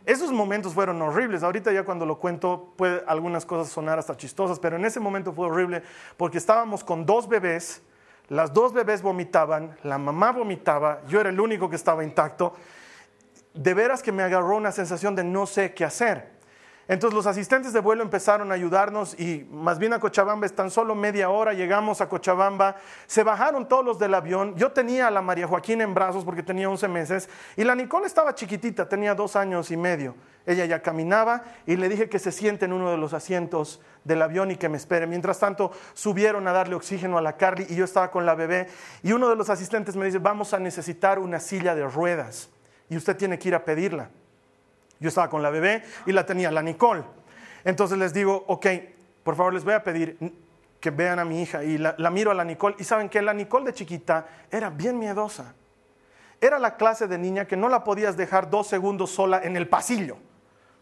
Esos 0.07 0.31
momentos 0.31 0.73
fueron 0.73 1.03
horribles. 1.03 1.43
Ahorita 1.43 1.73
ya 1.73 1.83
cuando 1.85 2.07
lo 2.07 2.21
cuento 2.21 2.75
puede 2.77 3.03
algunas 3.09 3.45
cosas 3.45 3.73
sonar 3.73 3.99
hasta 3.99 4.17
chistosas, 4.17 4.61
pero 4.61 4.77
en 4.77 4.85
ese 4.85 5.01
momento 5.01 5.33
fue 5.33 5.49
horrible 5.49 5.83
porque 6.17 6.39
estábamos 6.39 6.85
con 6.85 7.05
dos 7.05 7.29
bebés 7.29 7.83
las 8.29 8.53
dos 8.53 8.73
bebés 8.73 9.03
vomitaban, 9.03 9.77
la 9.83 9.99
mamá 9.99 10.31
vomitaba, 10.31 11.01
yo 11.09 11.21
era 11.21 11.31
el 11.31 11.41
único 11.41 11.69
que 11.69 11.75
estaba 11.75 12.05
intacto. 12.05 12.55
De 13.53 13.75
veras 13.75 14.01
que 14.01 14.13
me 14.13 14.23
agarró 14.23 14.59
una 14.59 14.71
sensación 14.71 15.17
de 15.17 15.25
no 15.25 15.45
sé 15.45 15.75
qué 15.75 15.85
hacer. 15.85 16.31
Entonces 16.89 17.15
los 17.15 17.27
asistentes 17.27 17.73
de 17.73 17.81
vuelo 17.81 18.03
empezaron 18.03 18.51
a 18.51 18.55
ayudarnos 18.55 19.19
y 19.19 19.47
más 19.51 19.79
bien 19.79 19.93
a 19.93 20.01
Cochabamba 20.01 20.47
es 20.47 20.55
tan 20.55 20.71
solo 20.71 20.97
media 20.97 21.31
hora, 21.31 21.53
llegamos 21.53 22.01
a 22.01 22.09
Cochabamba, 22.09 22.77
se 23.07 23.23
bajaron 23.23 23.69
todos 23.69 23.85
los 23.85 23.99
del 24.01 24.15
avión, 24.15 24.57
yo 24.57 24.73
tenía 24.73 25.07
a 25.07 25.11
la 25.11 25.23
María 25.23 25.47
Joaquina 25.47 25.85
en 25.85 25.95
brazos 25.95 26.25
porque 26.25 26.43
tenía 26.43 26.69
11 26.69 26.89
meses 26.89 27.29
y 27.57 27.63
la 27.63 27.77
Nicole 27.77 28.07
estaba 28.07 28.35
chiquitita, 28.35 28.89
tenía 28.89 29.15
dos 29.15 29.37
años 29.37 29.71
y 29.71 29.77
medio. 29.77 30.17
Ella 30.45 30.65
ya 30.65 30.83
caminaba 30.83 31.45
y 31.67 31.77
le 31.77 31.89
dije 31.89 32.09
que 32.09 32.19
se 32.19 32.33
siente 32.33 32.65
en 32.65 32.73
uno 32.73 32.91
de 32.91 32.97
los 32.97 33.15
asientos 33.15 33.81
del 34.03 34.21
avión 34.21 34.51
y 34.51 34.57
que 34.57 34.69
me 34.69 34.77
espere. 34.77 35.07
Mientras 35.07 35.39
tanto, 35.39 35.71
subieron 35.95 36.49
a 36.49 36.53
darle 36.53 36.75
oxígeno 36.75 37.17
a 37.17 37.23
la 37.23 37.37
Carly 37.37 37.65
y 37.69 37.77
yo 37.77 37.85
estaba 37.85 38.11
con 38.11 38.27
la 38.27 38.35
bebé 38.35 38.67
y 39.05 39.13
uno 39.13 39.29
de 39.29 39.37
los 39.37 39.51
asistentes 39.51 39.95
me 39.95 40.07
dice, 40.07 40.19
vamos 40.19 40.53
a 40.53 40.59
necesitar 40.59 41.21
una 41.21 41.39
silla 41.39 41.77
de 41.77 41.87
ruedas 41.87 42.51
y 42.89 42.97
usted 42.97 43.17
tiene 43.17 43.39
que 43.39 43.49
ir 43.49 43.55
a 43.55 43.65
pedirla. 43.65 44.11
Yo 45.03 45.09
estaba 45.09 45.29
con 45.29 45.43
la 45.43 45.51
bebé 45.51 45.83
y 46.07 46.13
la 46.13 46.25
tenía 46.25 46.51
la 46.51 46.63
Nicole. 46.63 47.03
Entonces 47.65 47.99
les 47.99 48.15
digo, 48.15 48.45
ok, 48.47 48.67
por 49.23 49.37
favor 49.37 49.53
les 49.53 49.65
voy 49.65 49.75
a 49.75 49.83
pedir 49.83 50.17
que 50.81 50.91
vean 50.91 51.19
a 51.19 51.25
mi 51.25 51.43
hija 51.43 51.63
y 51.63 51.77
la, 51.77 51.95
la 51.99 52.11
miro 52.11 52.31
a 52.31 52.35
la 52.35 52.45
Nicole 52.45 52.77
y 52.79 52.85
saben 52.85 53.09
que 53.09 53.21
la 53.21 53.35
Nicole 53.35 53.67
de 53.67 53.75
chiquita 53.75 54.27
era 54.51 54.71
bien 54.71 54.99
miedosa. 54.99 55.55
Era 56.41 56.59
la 56.59 56.77
clase 56.77 57.07
de 57.07 57.19
niña 57.19 57.45
que 57.45 57.57
no 57.57 57.69
la 57.69 57.85
podías 57.85 58.17
dejar 58.17 58.49
dos 58.49 58.67
segundos 58.67 59.11
sola 59.11 59.43
en 59.45 59.57
el 59.57 59.69
pasillo 59.69 60.17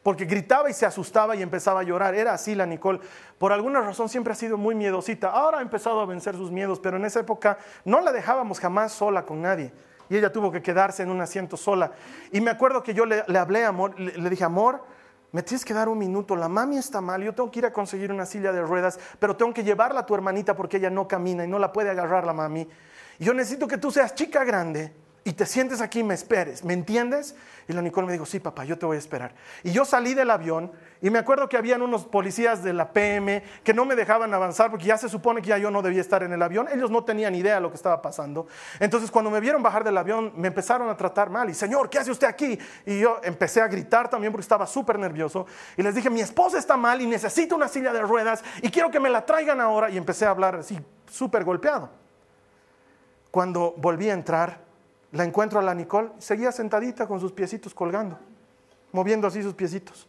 porque 0.02 0.24
gritaba 0.24 0.70
y 0.70 0.72
se 0.72 0.86
asustaba 0.86 1.36
y 1.36 1.42
empezaba 1.42 1.80
a 1.80 1.82
llorar. 1.82 2.14
Era 2.14 2.32
así 2.32 2.54
la 2.54 2.66
Nicole. 2.66 3.00
Por 3.38 3.52
alguna 3.52 3.80
razón 3.80 4.08
siempre 4.08 4.32
ha 4.32 4.36
sido 4.36 4.56
muy 4.56 4.74
miedosita. 4.74 5.28
Ahora 5.28 5.58
ha 5.58 5.62
empezado 5.62 6.00
a 6.00 6.06
vencer 6.06 6.36
sus 6.36 6.50
miedos, 6.50 6.80
pero 6.80 6.96
en 6.96 7.04
esa 7.04 7.20
época 7.20 7.58
no 7.84 8.00
la 8.00 8.12
dejábamos 8.12 8.60
jamás 8.60 8.92
sola 8.92 9.26
con 9.26 9.42
nadie. 9.42 9.72
Y 10.10 10.16
ella 10.16 10.30
tuvo 10.30 10.52
que 10.52 10.60
quedarse 10.60 11.02
en 11.02 11.10
un 11.10 11.22
asiento 11.22 11.56
sola. 11.56 11.92
Y 12.32 12.42
me 12.42 12.50
acuerdo 12.50 12.82
que 12.82 12.92
yo 12.92 13.06
le, 13.06 13.24
hablé, 13.38 13.64
amor, 13.64 13.98
le, 13.98 14.18
le 14.18 14.28
dije, 14.28 14.44
amor, 14.44 14.84
me 15.32 15.42
tienes 15.42 15.64
que 15.64 15.72
dar 15.72 15.88
un 15.88 15.96
minuto, 15.96 16.34
la 16.34 16.48
mami 16.48 16.76
está 16.76 17.00
mal, 17.00 17.22
yo 17.22 17.32
tengo 17.32 17.50
que 17.50 17.60
ir 17.60 17.66
a 17.66 17.72
conseguir 17.72 18.10
una 18.10 18.26
silla 18.26 18.52
de 18.52 18.60
ruedas, 18.62 18.98
pero 19.18 19.36
tengo 19.36 19.54
que 19.54 19.62
llevarla 19.62 20.00
a 20.00 20.06
tu 20.06 20.14
hermanita 20.14 20.56
porque 20.56 20.78
ella 20.78 20.90
no 20.90 21.06
camina 21.06 21.44
y 21.44 21.48
no 21.48 21.58
la 21.58 21.72
puede 21.72 21.88
agarrar 21.88 22.26
la 22.26 22.32
mami. 22.32 22.68
Y 23.18 23.24
yo 23.24 23.32
necesito 23.32 23.68
que 23.68 23.78
tú 23.78 23.90
seas 23.90 24.14
chica 24.14 24.44
grande 24.44 24.92
y 25.22 25.32
te 25.34 25.44
sientes 25.44 25.80
aquí 25.80 26.00
y 26.00 26.04
me 26.04 26.14
esperes, 26.14 26.64
¿me 26.64 26.72
entiendes? 26.72 27.34
Y 27.68 27.74
la 27.74 27.82
Nicole 27.82 28.06
me 28.06 28.12
dijo, 28.14 28.24
sí, 28.24 28.40
papá, 28.40 28.64
yo 28.64 28.78
te 28.78 28.86
voy 28.86 28.96
a 28.96 28.98
esperar. 28.98 29.34
Y 29.62 29.70
yo 29.70 29.84
salí 29.84 30.14
del 30.14 30.30
avión 30.30 30.72
y 31.02 31.10
me 31.10 31.18
acuerdo 31.18 31.48
que 31.48 31.58
habían 31.58 31.82
unos 31.82 32.06
policías 32.06 32.64
de 32.64 32.72
la 32.72 32.92
PM 32.92 33.42
que 33.62 33.74
no 33.74 33.84
me 33.84 33.94
dejaban 33.94 34.32
avanzar 34.32 34.70
porque 34.70 34.86
ya 34.86 34.96
se 34.96 35.10
supone 35.10 35.42
que 35.42 35.50
ya 35.50 35.58
yo 35.58 35.70
no 35.70 35.82
debía 35.82 36.00
estar 36.00 36.22
en 36.22 36.32
el 36.32 36.42
avión. 36.42 36.68
Ellos 36.72 36.90
no 36.90 37.04
tenían 37.04 37.34
idea 37.34 37.56
de 37.56 37.60
lo 37.60 37.68
que 37.68 37.76
estaba 37.76 38.00
pasando. 38.00 38.46
Entonces 38.80 39.10
cuando 39.10 39.30
me 39.30 39.40
vieron 39.40 39.62
bajar 39.62 39.84
del 39.84 39.98
avión 39.98 40.32
me 40.36 40.48
empezaron 40.48 40.88
a 40.88 40.96
tratar 40.96 41.28
mal. 41.28 41.50
Y, 41.50 41.54
señor, 41.54 41.90
¿qué 41.90 41.98
hace 41.98 42.10
usted 42.10 42.26
aquí? 42.26 42.58
Y 42.86 43.00
yo 43.00 43.20
empecé 43.22 43.60
a 43.60 43.68
gritar 43.68 44.08
también 44.08 44.32
porque 44.32 44.42
estaba 44.42 44.66
súper 44.66 44.98
nervioso. 44.98 45.46
Y 45.76 45.82
les 45.82 45.94
dije, 45.94 46.08
mi 46.08 46.22
esposa 46.22 46.58
está 46.58 46.78
mal 46.78 47.00
y 47.02 47.06
necesito 47.06 47.56
una 47.56 47.68
silla 47.68 47.92
de 47.92 48.00
ruedas 48.00 48.42
y 48.62 48.70
quiero 48.70 48.90
que 48.90 48.98
me 48.98 49.10
la 49.10 49.26
traigan 49.26 49.60
ahora. 49.60 49.90
Y 49.90 49.98
empecé 49.98 50.24
a 50.24 50.30
hablar 50.30 50.56
así, 50.56 50.80
súper 51.10 51.44
golpeado. 51.44 51.90
Cuando 53.30 53.74
volví 53.76 54.10
a 54.10 54.14
entrar, 54.14 54.69
la 55.12 55.24
encuentro 55.24 55.58
a 55.58 55.62
la 55.62 55.74
Nicole, 55.74 56.10
seguía 56.18 56.52
sentadita 56.52 57.06
con 57.06 57.20
sus 57.20 57.32
piecitos 57.32 57.74
colgando, 57.74 58.18
moviendo 58.92 59.26
así 59.26 59.42
sus 59.42 59.54
piecitos. 59.54 60.06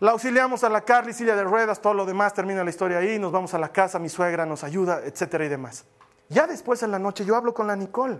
La 0.00 0.10
auxiliamos 0.10 0.64
a 0.64 0.68
la 0.68 0.80
Carly, 0.80 1.12
silla 1.12 1.36
de 1.36 1.44
ruedas, 1.44 1.80
todo 1.80 1.94
lo 1.94 2.04
demás, 2.04 2.34
termina 2.34 2.64
la 2.64 2.70
historia 2.70 2.98
ahí, 2.98 3.18
nos 3.18 3.30
vamos 3.30 3.54
a 3.54 3.58
la 3.58 3.70
casa, 3.70 3.98
mi 3.98 4.08
suegra 4.08 4.44
nos 4.44 4.64
ayuda, 4.64 5.00
etcétera 5.04 5.44
y 5.44 5.48
demás. 5.48 5.84
Ya 6.28 6.46
después 6.46 6.82
en 6.82 6.90
la 6.90 6.98
noche 6.98 7.24
yo 7.24 7.36
hablo 7.36 7.54
con 7.54 7.66
la 7.66 7.76
Nicole 7.76 8.18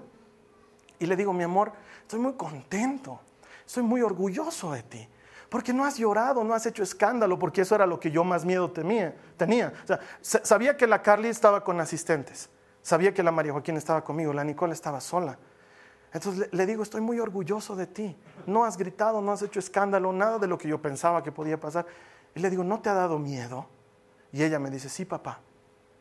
y 0.98 1.06
le 1.06 1.16
digo, 1.16 1.32
mi 1.32 1.42
amor, 1.42 1.72
estoy 2.02 2.20
muy 2.20 2.34
contento, 2.34 3.20
estoy 3.66 3.82
muy 3.82 4.00
orgulloso 4.00 4.72
de 4.72 4.82
ti, 4.84 5.08
porque 5.48 5.72
no 5.72 5.84
has 5.84 5.98
llorado, 5.98 6.44
no 6.44 6.54
has 6.54 6.64
hecho 6.66 6.84
escándalo, 6.84 7.38
porque 7.38 7.62
eso 7.62 7.74
era 7.74 7.84
lo 7.84 7.98
que 7.98 8.10
yo 8.10 8.22
más 8.22 8.44
miedo 8.44 8.70
temía, 8.70 9.16
tenía. 9.36 9.72
Sabía 10.20 10.76
que 10.76 10.86
la 10.86 11.02
Carly 11.02 11.28
estaba 11.28 11.64
con 11.64 11.80
asistentes. 11.80 12.48
Sabía 12.82 13.14
que 13.14 13.22
la 13.22 13.30
María 13.30 13.52
Joaquín 13.52 13.76
estaba 13.76 14.02
conmigo, 14.02 14.32
la 14.32 14.44
Nicole 14.44 14.72
estaba 14.72 15.00
sola. 15.00 15.38
Entonces 16.12 16.52
le, 16.52 16.66
digo, 16.66 16.82
estoy 16.82 17.00
muy 17.00 17.20
orgulloso 17.20 17.74
de 17.74 17.86
ti. 17.86 18.16
No 18.46 18.64
has 18.64 18.76
gritado, 18.76 19.22
no 19.22 19.32
has 19.32 19.42
hecho 19.42 19.58
escándalo, 19.58 20.12
nada 20.12 20.38
de 20.38 20.46
lo 20.46 20.58
que 20.58 20.68
yo 20.68 20.82
pensaba 20.82 21.22
que 21.22 21.32
podía 21.32 21.58
pasar. 21.58 21.86
Y 22.34 22.40
le 22.40 22.50
digo, 22.50 22.64
¿no 22.64 22.80
te 22.80 22.90
ha 22.90 22.94
dado 22.94 23.18
miedo? 23.18 23.66
Y 24.32 24.42
ella 24.42 24.58
me 24.58 24.70
dice, 24.70 24.88
sí, 24.88 25.04
papá, 25.04 25.40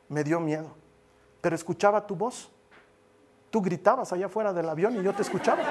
me 0.10 0.24
dio 0.24 0.39
miedo. 0.39 0.76
Pero 1.39 1.56
escuchaba 1.56 2.06
tu 2.06 2.15
voz. 2.15 2.52
Tú 3.50 3.62
gritabas 3.62 4.12
allá 4.12 4.26
afuera 4.26 4.54
del 4.54 4.67
avión 4.67 4.96
y 4.98 5.04
yo 5.04 5.13
te 5.13 5.22
escuchaba. 5.22 5.62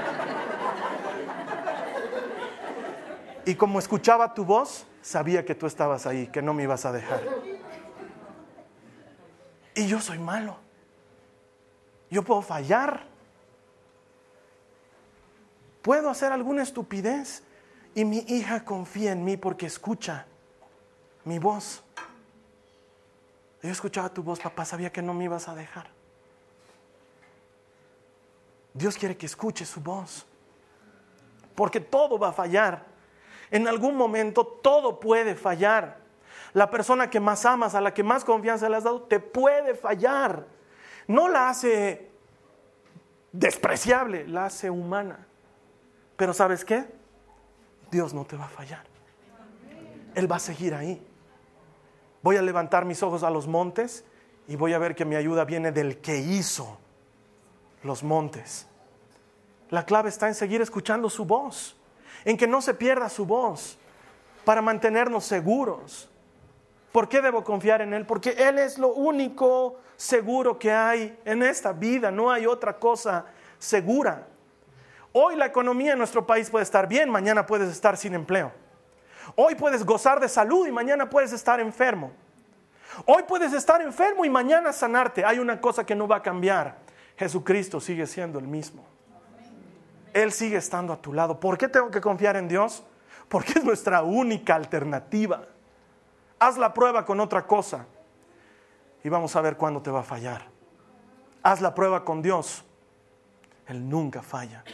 Y 3.44 3.55
como 3.55 3.79
escuchaba 3.79 4.33
tu 4.33 4.44
voz, 4.44 4.87
sabía 5.03 5.44
que 5.44 5.55
tú 5.55 5.66
estabas 5.66 6.07
ahí, 6.07 6.29
que 6.29 6.42
no 6.42 6.55
me 6.55 6.62
ibas 6.62 6.85
a 6.85 6.92
dejar. 6.92 7.23
Y 9.75 9.87
yo 9.87 10.01
soy 10.01 10.18
malo. 10.18 10.69
Yo 12.11 12.23
puedo 12.23 12.42
fallar. 12.42 13.05
Puedo 15.83 16.11
hacer 16.11 16.33
alguna 16.33 16.62
estupidez. 16.62 17.42
Y 17.94 18.05
mi 18.05 18.18
hija 18.29 18.64
confía 18.64 19.12
en 19.12 19.25
mí 19.25 19.37
porque 19.37 19.66
escucha 19.66 20.27
mi 21.25 21.38
voz. 21.38 21.83
Yo 23.62 23.70
escuchaba 23.70 24.09
tu 24.09 24.23
voz, 24.23 24.40
papá, 24.40 24.64
sabía 24.64 24.90
que 24.90 25.03
no 25.03 25.12
me 25.12 25.25
ibas 25.25 25.49
a 25.49 25.55
dejar. 25.55 25.88
Dios 28.73 28.96
quiere 28.96 29.16
que 29.16 29.27
escuche 29.27 29.66
su 29.66 29.81
voz. 29.81 30.25
Porque 31.55 31.81
todo 31.81 32.18
va 32.18 32.29
a 32.29 32.33
fallar. 32.33 32.87
En 33.51 33.66
algún 33.66 33.96
momento 33.96 34.46
todo 34.46 35.01
puede 35.01 35.35
fallar. 35.35 35.99
La 36.53 36.70
persona 36.70 37.11
que 37.11 37.20
más 37.20 37.44
amas, 37.44 37.75
a 37.75 37.81
la 37.81 37.92
que 37.92 38.03
más 38.03 38.25
confianza 38.25 38.68
le 38.68 38.77
has 38.77 38.85
dado, 38.85 39.03
te 39.03 39.20
puede 39.20 39.75
fallar 39.75 40.46
no 41.11 41.29
la 41.29 41.49
hace 41.49 42.09
despreciable, 43.33 44.29
la 44.29 44.46
hace 44.46 44.70
humana. 44.70 45.27
Pero 46.16 46.33
¿sabes 46.33 46.64
qué? 46.64 46.85
Dios 47.90 48.14
no 48.14 48.25
te 48.25 48.37
va 48.37 48.44
a 48.44 48.49
fallar. 48.49 48.85
Él 50.14 50.31
va 50.31 50.37
a 50.37 50.40
seguir 50.40 50.73
ahí. 50.73 51.05
Voy 52.23 52.37
a 52.37 52.42
levantar 52.42 52.85
mis 52.85 53.03
ojos 53.03 53.25
a 53.25 53.31
los 53.31 53.49
montes 53.49 54.05
y 54.46 54.55
voy 54.55 54.73
a 54.73 54.79
ver 54.79 54.94
que 54.94 55.05
mi 55.05 55.16
ayuda 55.16 55.44
viene 55.44 55.73
del 55.73 55.99
que 55.99 56.18
hizo 56.18 56.79
los 57.83 58.05
montes. 58.05 58.68
La 59.70 59.85
clave 59.85 60.11
está 60.11 60.29
en 60.29 60.35
seguir 60.35 60.61
escuchando 60.61 61.11
su 61.11 61.25
voz. 61.25 61.77
en 62.25 62.37
que 62.37 62.46
no 62.46 62.61
se 62.61 62.75
pierda 62.75 63.09
su 63.09 63.25
voz 63.25 63.79
para 64.44 64.61
mantenernos 64.61 65.25
seguros. 65.25 66.09
¿Por 66.92 67.09
qué 67.09 67.20
debo 67.20 67.44
confiar 67.44 67.83
en 67.83 67.94
Él? 67.94 68.05
Porque 68.05 68.31
Él 68.31 68.59
es 68.59 68.79
lo 68.79 68.88
único 68.88 69.79
seguro 69.96 70.59
que 70.59 70.72
hay 70.72 71.18
en 71.24 71.42
esta 71.42 71.72
vida, 71.72 72.11
no 72.11 72.31
hay 72.31 72.46
otra 72.46 72.79
cosa 72.79 73.26
segura. 73.59 74.26
Hoy 75.12 75.37
la 75.37 75.46
economía 75.46 75.92
en 75.92 75.98
nuestro 75.98 76.26
país 76.26 76.50
puede 76.50 76.62
estar 76.62 76.88
bien, 76.88 77.11
mañana 77.11 77.46
puedes 77.46 77.70
estar 77.70 77.96
sin 77.96 78.14
empleo. 78.14 78.53
Hoy 79.37 79.55
puedes 79.55 79.85
gozar 79.85 80.20
de 80.20 80.29
salud 80.29 80.66
y 80.66 80.72
mañana 80.72 81.09
puedes 81.09 81.33
estar 81.33 81.61
enfermo. 81.61 82.12
Hoy 83.07 83.22
puedes 83.24 83.53
estar 83.53 83.81
enfermo 83.83 84.24
y 84.24 84.31
mañana 84.31 84.72
sanarte. 84.72 85.24
Hay 85.24 85.38
una 85.38 85.61
cosa 85.61 85.85
que 85.85 85.94
no 85.94 86.09
va 86.09 86.16
a 86.16 86.22
cambiar. 86.22 86.79
Jesucristo 87.16 87.81
sigue 87.81 88.07
siendo 88.07 88.38
el 88.38 88.46
mismo. 88.46 88.85
Él 90.12 90.33
sigue 90.33 90.57
estando 90.57 90.92
a 90.92 91.00
tu 91.00 91.12
lado. 91.12 91.38
¿Por 91.38 91.57
qué 91.57 91.68
tengo 91.68 91.90
que 91.90 92.00
confiar 92.00 92.37
en 92.37 92.48
Dios? 92.48 92.83
Porque 93.29 93.59
es 93.59 93.64
nuestra 93.64 94.03
única 94.03 94.57
alternativa. 94.57 95.42
Haz 96.40 96.59
la 96.59 96.74
prueba 96.74 97.05
con 97.05 97.20
otra 97.20 97.46
cosa 97.46 97.87
y 99.05 99.09
vamos 99.09 99.37
a 99.37 99.40
ver 99.42 99.57
cuándo 99.57 99.83
te 99.83 99.90
va 99.90 100.00
a 100.00 100.03
fallar. 100.03 100.46
Haz 101.42 101.61
la 101.61 101.74
prueba 101.74 102.05
con 102.05 102.22
Dios. 102.22 102.64
Él 103.66 103.88
nunca 103.88 104.22
falla. 104.22 104.64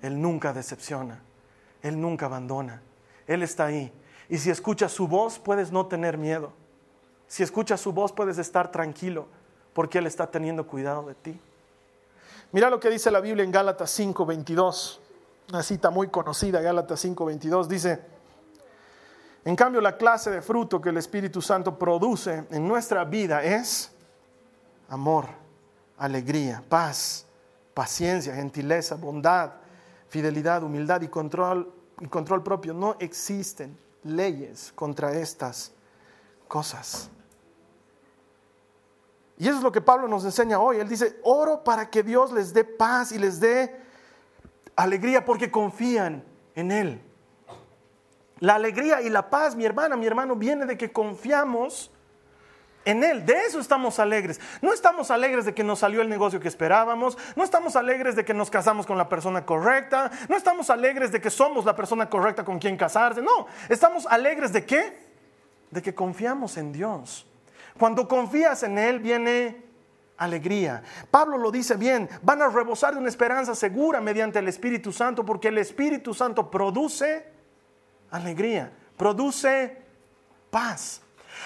Él 0.00 0.20
nunca 0.20 0.52
decepciona. 0.52 1.20
Él 1.82 2.00
nunca 2.00 2.26
abandona. 2.26 2.80
Él 3.26 3.42
está 3.42 3.66
ahí. 3.66 3.92
Y 4.28 4.38
si 4.38 4.50
escuchas 4.50 4.92
su 4.92 5.08
voz, 5.08 5.38
puedes 5.38 5.72
no 5.72 5.86
tener 5.86 6.16
miedo. 6.16 6.52
Si 7.26 7.42
escuchas 7.42 7.80
su 7.80 7.92
voz, 7.92 8.12
puedes 8.12 8.38
estar 8.38 8.70
tranquilo 8.70 9.26
porque 9.72 9.98
Él 9.98 10.06
está 10.06 10.30
teniendo 10.30 10.66
cuidado 10.66 11.06
de 11.06 11.14
ti. 11.14 11.40
Mira 12.52 12.70
lo 12.70 12.78
que 12.78 12.90
dice 12.90 13.10
la 13.10 13.20
Biblia 13.20 13.44
en 13.44 13.50
Gálatas 13.50 13.90
5:22, 13.98 15.00
una 15.48 15.62
cita 15.62 15.90
muy 15.90 16.08
conocida, 16.08 16.60
Gálatas 16.60 17.04
5:22, 17.04 17.66
dice, 17.66 18.04
en 19.44 19.56
cambio 19.56 19.80
la 19.80 19.96
clase 19.96 20.30
de 20.30 20.40
fruto 20.40 20.80
que 20.80 20.90
el 20.90 20.96
Espíritu 20.96 21.42
Santo 21.42 21.78
produce 21.78 22.46
en 22.50 22.68
nuestra 22.68 23.04
vida 23.04 23.42
es 23.42 23.92
amor, 24.88 25.26
alegría, 25.98 26.62
paz, 26.68 27.26
paciencia, 27.74 28.34
gentileza, 28.34 28.94
bondad, 28.94 29.52
fidelidad, 30.08 30.62
humildad 30.62 31.00
y 31.02 31.08
control, 31.08 31.72
y 32.00 32.06
control 32.06 32.42
propio. 32.42 32.72
No 32.72 32.96
existen 33.00 33.76
leyes 34.04 34.72
contra 34.74 35.12
estas 35.12 35.72
cosas. 36.46 37.10
Y 39.38 39.48
eso 39.48 39.56
es 39.56 39.62
lo 39.64 39.72
que 39.72 39.80
Pablo 39.80 40.06
nos 40.06 40.24
enseña 40.24 40.60
hoy. 40.60 40.76
Él 40.76 40.88
dice, 40.88 41.18
oro 41.24 41.64
para 41.64 41.90
que 41.90 42.02
Dios 42.02 42.30
les 42.32 42.52
dé 42.52 42.64
paz 42.64 43.10
y 43.10 43.18
les 43.18 43.40
dé 43.40 43.74
alegría 44.76 45.24
porque 45.24 45.50
confían 45.50 46.24
en 46.54 46.70
Él. 46.70 47.11
La 48.42 48.56
alegría 48.56 49.00
y 49.00 49.08
la 49.08 49.30
paz, 49.30 49.54
mi 49.54 49.64
hermana, 49.64 49.96
mi 49.96 50.04
hermano, 50.04 50.34
viene 50.34 50.66
de 50.66 50.76
que 50.76 50.90
confiamos 50.90 51.92
en 52.84 53.04
Él. 53.04 53.24
De 53.24 53.34
eso 53.34 53.60
estamos 53.60 54.00
alegres. 54.00 54.40
No 54.60 54.72
estamos 54.72 55.12
alegres 55.12 55.44
de 55.44 55.54
que 55.54 55.62
nos 55.62 55.78
salió 55.78 56.02
el 56.02 56.08
negocio 56.08 56.40
que 56.40 56.48
esperábamos. 56.48 57.16
No 57.36 57.44
estamos 57.44 57.76
alegres 57.76 58.16
de 58.16 58.24
que 58.24 58.34
nos 58.34 58.50
casamos 58.50 58.84
con 58.84 58.98
la 58.98 59.08
persona 59.08 59.46
correcta. 59.46 60.10
No 60.28 60.36
estamos 60.36 60.70
alegres 60.70 61.12
de 61.12 61.20
que 61.20 61.30
somos 61.30 61.64
la 61.64 61.76
persona 61.76 62.10
correcta 62.10 62.44
con 62.44 62.58
quien 62.58 62.76
casarse. 62.76 63.22
No, 63.22 63.46
estamos 63.68 64.06
alegres 64.06 64.52
de 64.52 64.66
qué? 64.66 64.98
De 65.70 65.80
que 65.80 65.94
confiamos 65.94 66.56
en 66.56 66.72
Dios. 66.72 67.24
Cuando 67.78 68.08
confías 68.08 68.64
en 68.64 68.76
Él 68.76 68.98
viene 68.98 69.62
alegría. 70.16 70.82
Pablo 71.12 71.38
lo 71.38 71.52
dice 71.52 71.76
bien, 71.76 72.10
van 72.22 72.42
a 72.42 72.48
rebosar 72.48 72.94
de 72.94 72.98
una 72.98 73.08
esperanza 73.08 73.54
segura 73.54 74.00
mediante 74.00 74.40
el 74.40 74.48
Espíritu 74.48 74.90
Santo, 74.90 75.24
porque 75.24 75.46
el 75.46 75.58
Espíritu 75.58 76.12
Santo 76.12 76.50
produce 76.50 77.31
alegría, 78.12 78.72
produce 78.96 79.82
paz. 80.50 81.02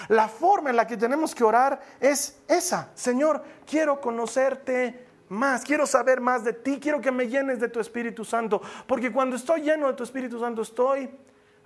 La 0.09 0.29
forma 0.29 0.71
en 0.71 0.77
la 0.77 0.87
que 0.87 0.97
tenemos 0.97 1.35
que 1.35 1.45
orar 1.45 1.81
es 2.01 2.39
esa, 2.47 2.91
Señor, 2.95 3.43
quiero 3.65 4.01
conocerte 4.01 5.07
más, 5.29 5.65
quiero 5.65 5.87
saber 5.87 6.21
más 6.21 6.45
de 6.45 6.53
ti, 6.53 6.79
quiero 6.79 7.01
que 7.01 7.11
me 7.11 7.29
llenes 7.29 7.59
de 7.61 7.69
tu 7.69 7.81
Espíritu 7.81 8.25
Santo, 8.25 8.61
porque 8.87 9.11
cuando 9.11 9.37
estoy 9.37 9.63
lleno 9.63 9.87
de 9.87 9.95
tu 9.95 10.05
Espíritu 10.05 10.39
Santo 10.39 10.63
estoy 10.63 11.11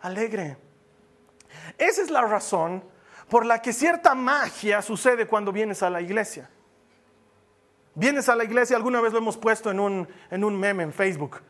alegre. 0.02 0.56
Esa 1.76 2.02
es 2.02 2.10
la 2.10 2.22
razón 2.22 2.84
por 3.28 3.44
la 3.44 3.60
que 3.60 3.72
cierta 3.72 4.14
magia 4.14 4.82
sucede 4.82 5.26
cuando 5.26 5.52
vienes 5.52 5.82
a 5.82 5.90
la 5.90 6.00
iglesia. 6.00 6.48
Vienes 7.94 8.28
a 8.28 8.36
la 8.36 8.44
iglesia, 8.44 8.76
alguna 8.76 9.00
vez 9.00 9.12
lo 9.12 9.18
hemos 9.18 9.36
puesto 9.36 9.70
en 9.70 9.80
un, 9.80 10.08
en 10.30 10.44
un 10.44 10.58
meme 10.58 10.84
en 10.84 10.92
Facebook. 10.92 11.40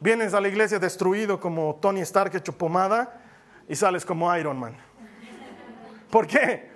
Vienes 0.00 0.32
a 0.32 0.40
la 0.40 0.48
iglesia 0.48 0.78
destruido 0.78 1.38
como 1.38 1.74
Tony 1.80 2.00
Stark 2.00 2.34
hecho 2.34 2.56
pomada 2.56 3.20
y 3.68 3.76
sales 3.76 4.06
como 4.06 4.34
Iron 4.34 4.58
Man. 4.58 4.74
¿Por 6.10 6.26
qué? 6.26 6.70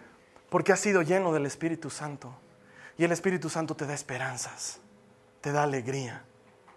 Porque 0.51 0.73
has 0.73 0.81
sido 0.81 1.01
lleno 1.01 1.33
del 1.33 1.47
Espíritu 1.47 1.89
Santo. 1.89 2.35
Y 2.99 3.05
el 3.05 3.13
Espíritu 3.13 3.49
Santo 3.49 3.75
te 3.75 3.87
da 3.87 3.95
esperanzas, 3.95 4.79
te 5.41 5.53
da 5.53 5.63
alegría, 5.63 6.23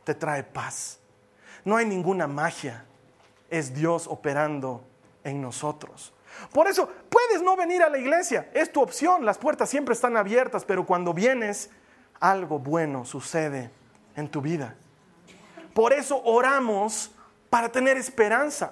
te 0.05 0.15
trae 0.15 0.41
paz. 0.43 0.99
No 1.65 1.75
hay 1.75 1.85
ninguna 1.85 2.27
magia, 2.27 2.85
es 3.49 3.73
Dios 3.75 4.07
operando 4.07 4.83
en 5.25 5.41
nosotros. 5.41 6.13
Por 6.53 6.67
eso 6.67 6.89
puedes 7.09 7.43
no 7.43 7.57
venir 7.57 7.83
a 7.83 7.89
la 7.89 7.97
iglesia, 7.97 8.49
es 8.53 8.71
tu 8.71 8.81
opción, 8.81 9.25
las 9.25 9.37
puertas 9.37 9.69
siempre 9.69 9.93
están 9.93 10.15
abiertas, 10.15 10.63
pero 10.63 10.85
cuando 10.85 11.13
vienes, 11.13 11.69
algo 12.21 12.57
bueno 12.57 13.03
sucede 13.03 13.69
en 14.15 14.29
tu 14.29 14.41
vida. 14.41 14.75
Por 15.77 15.93
eso 15.93 16.19
oramos 16.23 17.11
para 17.51 17.71
tener 17.71 17.97
esperanza. 17.97 18.71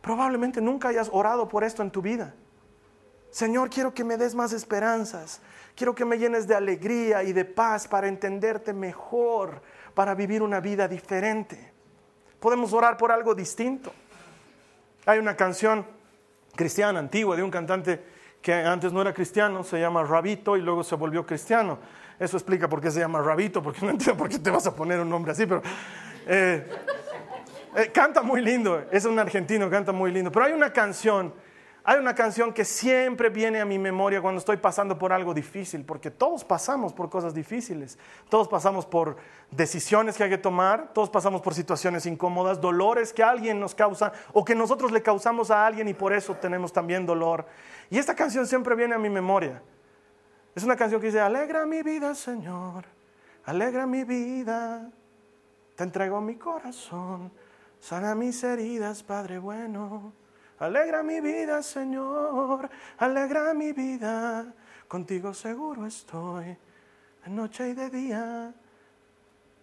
Probablemente 0.00 0.60
nunca 0.60 0.86
hayas 0.86 1.10
orado 1.12 1.48
por 1.48 1.64
esto 1.64 1.82
en 1.82 1.90
tu 1.90 2.00
vida. 2.00 2.32
Señor, 3.28 3.70
quiero 3.70 3.92
que 3.92 4.04
me 4.04 4.16
des 4.16 4.36
más 4.36 4.52
esperanzas. 4.52 5.40
Quiero 5.74 5.96
que 5.96 6.04
me 6.04 6.16
llenes 6.16 6.46
de 6.46 6.54
alegría 6.54 7.24
y 7.24 7.32
de 7.32 7.44
paz 7.44 7.88
para 7.88 8.06
entenderte 8.06 8.72
mejor, 8.72 9.62
para 9.94 10.14
vivir 10.14 10.40
una 10.44 10.60
vida 10.60 10.86
diferente. 10.86 11.72
Podemos 12.38 12.72
orar 12.72 12.96
por 12.96 13.10
algo 13.10 13.34
distinto. 13.34 13.92
Hay 15.06 15.18
una 15.18 15.34
canción 15.34 15.84
cristiana 16.54 17.00
antigua 17.00 17.34
de 17.34 17.42
un 17.42 17.50
cantante 17.50 18.00
que 18.40 18.54
antes 18.54 18.92
no 18.92 19.02
era 19.02 19.12
cristiano, 19.12 19.64
se 19.64 19.80
llama 19.80 20.04
Rabito 20.04 20.56
y 20.56 20.62
luego 20.62 20.84
se 20.84 20.94
volvió 20.94 21.26
cristiano. 21.26 21.80
Eso 22.16 22.36
explica 22.36 22.68
por 22.68 22.80
qué 22.80 22.92
se 22.92 23.00
llama 23.00 23.20
Rabito, 23.20 23.60
porque 23.60 23.84
no 23.84 23.90
entiendo 23.90 24.16
por 24.16 24.28
qué 24.28 24.38
te 24.38 24.50
vas 24.50 24.68
a 24.68 24.74
poner 24.76 25.00
un 25.00 25.10
nombre 25.10 25.32
así, 25.32 25.46
pero 25.46 25.62
eh, 26.28 26.64
eh, 27.74 27.90
canta 27.92 28.22
muy 28.22 28.40
lindo, 28.40 28.84
es 28.92 29.04
un 29.04 29.18
argentino, 29.18 29.68
canta 29.68 29.90
muy 29.90 30.12
lindo. 30.12 30.30
Pero 30.30 30.46
hay 30.46 30.52
una 30.52 30.72
canción 30.72 31.32
hay 31.90 31.98
una 31.98 32.14
canción 32.14 32.52
que 32.52 32.66
siempre 32.66 33.30
viene 33.30 33.62
a 33.62 33.64
mi 33.64 33.78
memoria 33.78 34.20
cuando 34.20 34.40
estoy 34.40 34.58
pasando 34.58 34.98
por 34.98 35.10
algo 35.10 35.32
difícil, 35.32 35.86
porque 35.86 36.10
todos 36.10 36.44
pasamos 36.44 36.92
por 36.92 37.08
cosas 37.08 37.32
difíciles, 37.32 37.98
todos 38.28 38.46
pasamos 38.46 38.84
por 38.84 39.16
decisiones 39.50 40.14
que 40.14 40.24
hay 40.24 40.28
que 40.28 40.36
tomar, 40.36 40.92
todos 40.92 41.08
pasamos 41.08 41.40
por 41.40 41.54
situaciones 41.54 42.04
incómodas, 42.04 42.60
dolores 42.60 43.14
que 43.14 43.22
alguien 43.22 43.58
nos 43.58 43.74
causa 43.74 44.12
o 44.34 44.44
que 44.44 44.54
nosotros 44.54 44.92
le 44.92 45.00
causamos 45.00 45.50
a 45.50 45.66
alguien 45.66 45.88
y 45.88 45.94
por 45.94 46.12
eso 46.12 46.34
tenemos 46.34 46.74
también 46.74 47.06
dolor. 47.06 47.46
Y 47.88 47.96
esta 47.96 48.14
canción 48.14 48.46
siempre 48.46 48.74
viene 48.74 48.94
a 48.94 48.98
mi 48.98 49.08
memoria. 49.08 49.62
Es 50.54 50.64
una 50.64 50.76
canción 50.76 51.00
que 51.00 51.06
dice, 51.06 51.20
alegra 51.20 51.64
mi 51.64 51.82
vida, 51.82 52.14
Señor, 52.14 52.84
alegra 53.46 53.86
mi 53.86 54.04
vida, 54.04 54.90
te 55.78 55.84
entrego 55.84 56.20
mi 56.20 56.34
corazón, 56.34 57.30
sana 57.78 58.12
mis 58.16 58.42
heridas, 58.42 59.04
Padre 59.04 59.38
bueno. 59.38 60.12
Alegra 60.58 61.04
mi 61.04 61.20
vida, 61.20 61.62
Señor, 61.62 62.68
alegra 62.98 63.54
mi 63.54 63.70
vida. 63.70 64.52
Contigo 64.88 65.32
seguro 65.32 65.86
estoy, 65.86 66.46
de 67.24 67.30
noche 67.30 67.68
y 67.68 67.74
de 67.74 67.90
día. 67.90 68.52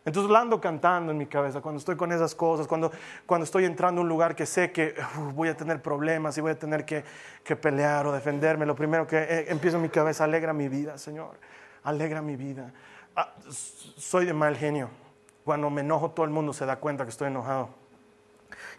Entonces 0.05 0.33
ando 0.33 0.61
cantando 0.61 1.11
en 1.11 1.17
mi 1.17 1.25
cabeza 1.25 1.59
cuando 1.59 1.79
estoy 1.79 1.97
con 1.97 2.13
esas 2.13 2.33
cosas, 2.33 2.65
cuando, 2.65 2.93
cuando 3.25 3.43
estoy 3.43 3.65
entrando 3.65 3.99
a 3.99 4.03
un 4.03 4.07
lugar 4.07 4.37
que 4.37 4.45
sé 4.45 4.71
que 4.71 4.95
voy 5.33 5.49
a 5.49 5.57
tener 5.57 5.81
problemas 5.81 6.37
y 6.37 6.39
voy 6.39 6.51
a 6.51 6.57
tener 6.57 6.85
que, 6.85 7.03
que 7.43 7.57
pelear 7.57 8.07
o 8.07 8.13
defenderme. 8.13 8.65
Lo 8.65 8.75
primero 8.75 9.05
que 9.05 9.17
eh, 9.17 9.45
empiezo 9.49 9.75
en 9.75 9.83
mi 9.83 9.89
cabeza, 9.89 10.23
alegra 10.23 10.53
mi 10.53 10.69
vida, 10.69 10.97
Señor, 10.97 11.37
alegra 11.83 12.21
mi 12.21 12.37
vida. 12.37 12.71
Ah, 13.17 13.33
soy 13.49 14.25
de 14.25 14.33
mal 14.33 14.55
genio. 14.55 15.03
Cuando 15.45 15.69
me 15.69 15.81
enojo 15.81 16.09
todo 16.11 16.25
el 16.25 16.31
mundo 16.31 16.53
se 16.53 16.65
da 16.65 16.77
cuenta 16.77 17.03
que 17.03 17.11
estoy 17.11 17.27
enojado. 17.27 17.69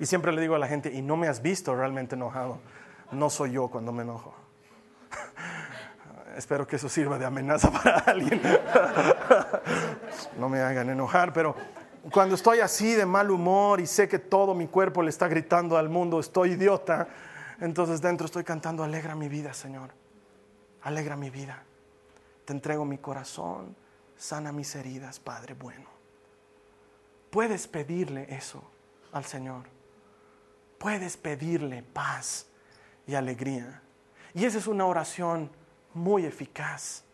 Y 0.01 0.07
siempre 0.07 0.33
le 0.33 0.41
digo 0.41 0.57
a 0.57 0.59
la 0.59 0.67
gente, 0.67 0.93
y 0.93 1.01
no 1.01 1.17
me 1.17 1.29
has 1.29 1.41
visto 1.41 1.75
realmente 1.75 2.17
enojado. 2.17 2.59
No 3.13 3.31
soy 3.31 3.53
yo 3.53 3.69
cuando 3.69 3.93
me 3.93 4.03
enojo. 4.03 4.35
Espero 6.37 6.67
que 6.67 6.75
eso 6.75 6.89
sirva 6.89 7.19
de 7.19 7.25
amenaza 7.25 7.71
para 7.85 7.99
alguien. 7.99 8.43
no 10.39 10.49
me 10.49 10.61
hagan 10.61 10.91
enojar, 10.91 11.33
pero 11.33 11.55
cuando 12.11 12.35
estoy 12.35 12.59
así 12.59 12.95
de 12.95 13.07
mal 13.07 13.31
humor 13.31 13.81
y 13.81 13.87
sé 13.87 14.09
que 14.09 14.19
todo 14.19 14.53
mi 14.53 14.67
cuerpo 14.67 15.03
le 15.03 15.11
está 15.11 15.29
gritando 15.29 15.77
al 15.77 15.89
mundo, 15.89 16.19
estoy 16.19 16.53
idiota, 16.53 17.07
entonces 17.61 18.01
dentro 18.01 18.27
estoy 18.27 18.43
cantando, 18.43 18.83
alegra 18.83 19.15
mi 19.15 19.29
vida, 19.29 19.55
Señor. 19.55 19.91
Alegra 20.83 21.17
mi 21.17 21.31
vida. 21.31 21.63
Te 22.45 22.53
entrego 22.53 22.85
mi 22.85 22.99
corazón, 22.99 23.77
sana 24.17 24.51
mis 24.51 24.75
heridas, 24.75 25.21
Padre 25.21 25.55
bueno. 25.55 25.96
Puedes 27.37 27.69
pedirle 27.69 28.35
eso 28.35 28.63
al 29.13 29.27
Señor. 29.27 29.65
puedes 30.79 31.19
pedirle 31.19 31.83
paz 31.83 32.47
y 33.07 33.15
alegría. 33.15 33.83
Y 34.33 34.47
esa 34.47 34.57
es 34.57 34.67
una 34.67 34.87
oración 34.87 35.51
muy 35.93 36.25
eficaz. 36.25 37.05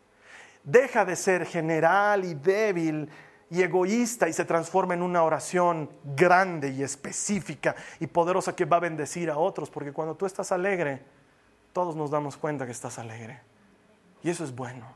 Deja 0.62 1.04
de 1.04 1.16
ser 1.16 1.44
general 1.44 2.24
y 2.24 2.34
débil 2.34 3.10
y 3.50 3.62
egoísta 3.62 4.28
y 4.28 4.32
se 4.32 4.44
transforma 4.44 4.94
en 4.94 5.02
una 5.02 5.24
oración 5.24 5.90
grande 6.04 6.70
y 6.70 6.84
específica 6.84 7.74
y 7.98 8.06
poderosa 8.06 8.54
que 8.54 8.64
va 8.64 8.76
a 8.76 8.80
bendecir 8.80 9.28
a 9.28 9.38
otros, 9.38 9.70
porque 9.70 9.92
cuando 9.92 10.14
tú 10.14 10.24
estás 10.24 10.52
alegre, 10.52 11.02
todos 11.72 11.96
nos 11.96 12.12
damos 12.12 12.36
cuenta 12.36 12.64
que 12.64 12.70
estás 12.70 12.96
alegre. 12.96 13.40
Y 14.22 14.30
eso 14.30 14.44
es 14.44 14.54
bueno. 14.54 14.86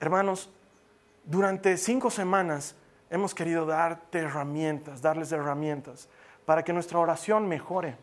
Hermanos, 0.00 0.48
durante 1.26 1.76
cinco 1.76 2.10
semanas 2.10 2.76
hemos 3.14 3.32
querido 3.32 3.64
darte 3.64 4.18
herramientas, 4.18 5.00
darles 5.00 5.30
herramientas 5.30 6.08
para 6.44 6.64
que 6.64 6.72
nuestra 6.72 6.98
oración 6.98 7.46
mejore. 7.46 7.96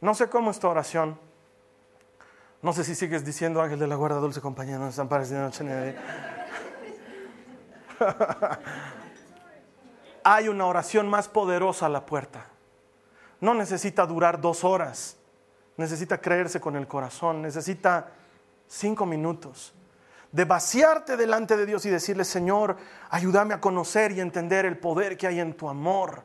No 0.00 0.14
sé 0.14 0.30
cómo 0.30 0.50
es 0.50 0.58
tu 0.58 0.66
oración. 0.66 1.18
No 2.62 2.72
sé 2.72 2.84
si 2.84 2.94
sigues 2.94 3.22
diciendo 3.22 3.60
ángel 3.60 3.78
de 3.78 3.86
la 3.86 3.96
guarda, 3.96 4.16
dulce 4.16 4.40
compañía, 4.40 4.78
no 4.78 4.88
están 4.88 5.08
pareciendo 5.10 5.44
noche 5.44 5.62
ni 5.62 5.70
Hay 10.24 10.48
una 10.48 10.64
oración 10.64 11.06
más 11.06 11.28
poderosa 11.28 11.84
a 11.84 11.90
la 11.90 12.06
puerta. 12.06 12.46
No 13.42 13.52
necesita 13.52 14.06
durar 14.06 14.40
dos 14.40 14.64
horas. 14.64 15.18
Necesita 15.76 16.18
creerse 16.18 16.60
con 16.60 16.76
el 16.76 16.88
corazón. 16.88 17.42
Necesita 17.42 18.08
cinco 18.66 19.04
minutos 19.04 19.74
de 20.32 20.44
vaciarte 20.44 21.16
delante 21.16 21.56
de 21.56 21.66
Dios 21.66 21.86
y 21.86 21.90
decirle, 21.90 22.24
Señor, 22.24 22.76
ayúdame 23.10 23.54
a 23.54 23.60
conocer 23.60 24.12
y 24.12 24.20
entender 24.20 24.66
el 24.66 24.78
poder 24.78 25.16
que 25.16 25.26
hay 25.26 25.40
en 25.40 25.54
tu 25.54 25.68
amor. 25.68 26.24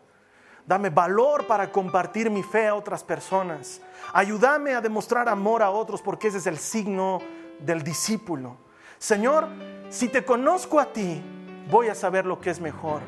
Dame 0.66 0.90
valor 0.90 1.46
para 1.48 1.72
compartir 1.72 2.30
mi 2.30 2.44
fe 2.44 2.68
a 2.68 2.76
otras 2.76 3.04
personas. 3.04 3.82
Ayúdame 4.14 4.74
a 4.74 4.82
demostrar 4.82 5.28
amor 5.28 5.62
a 5.62 5.70
otros 5.70 6.02
porque 6.02 6.30
ese 6.30 6.38
es 6.38 6.48
el 6.48 6.58
signo 6.58 7.20
del 7.60 7.84
discípulo. 7.84 8.58
Señor, 8.98 9.48
si 9.90 10.08
te 10.08 10.24
conozco 10.24 10.80
a 10.80 10.92
ti, 10.92 11.22
voy 11.70 11.90
a 11.90 11.96
saber 11.96 12.26
lo 12.26 12.40
que 12.40 12.50
es 12.50 12.60
mejor, 12.62 13.02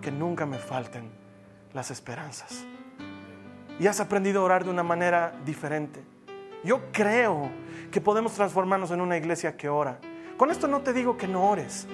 que 0.00 0.10
nunca 0.10 0.46
me 0.46 0.58
falten 0.58 1.10
las 1.72 1.90
esperanzas. 1.90 2.64
Y 3.78 3.86
has 3.86 4.00
aprendido 4.00 4.40
a 4.40 4.44
orar 4.44 4.64
de 4.64 4.70
una 4.70 4.82
manera 4.82 5.34
diferente. 5.44 6.02
Yo 6.64 6.80
creo 6.92 7.50
que 7.90 8.00
podemos 8.00 8.32
transformarnos 8.32 8.90
en 8.90 9.00
una 9.00 9.16
iglesia 9.16 9.56
que 9.56 9.68
ora. 9.68 9.98
Con 10.36 10.50
esto 10.50 10.68
no 10.68 10.82
te 10.82 10.92
digo 10.92 11.16
que 11.16 11.26
no 11.26 11.48
ores, 11.48 11.86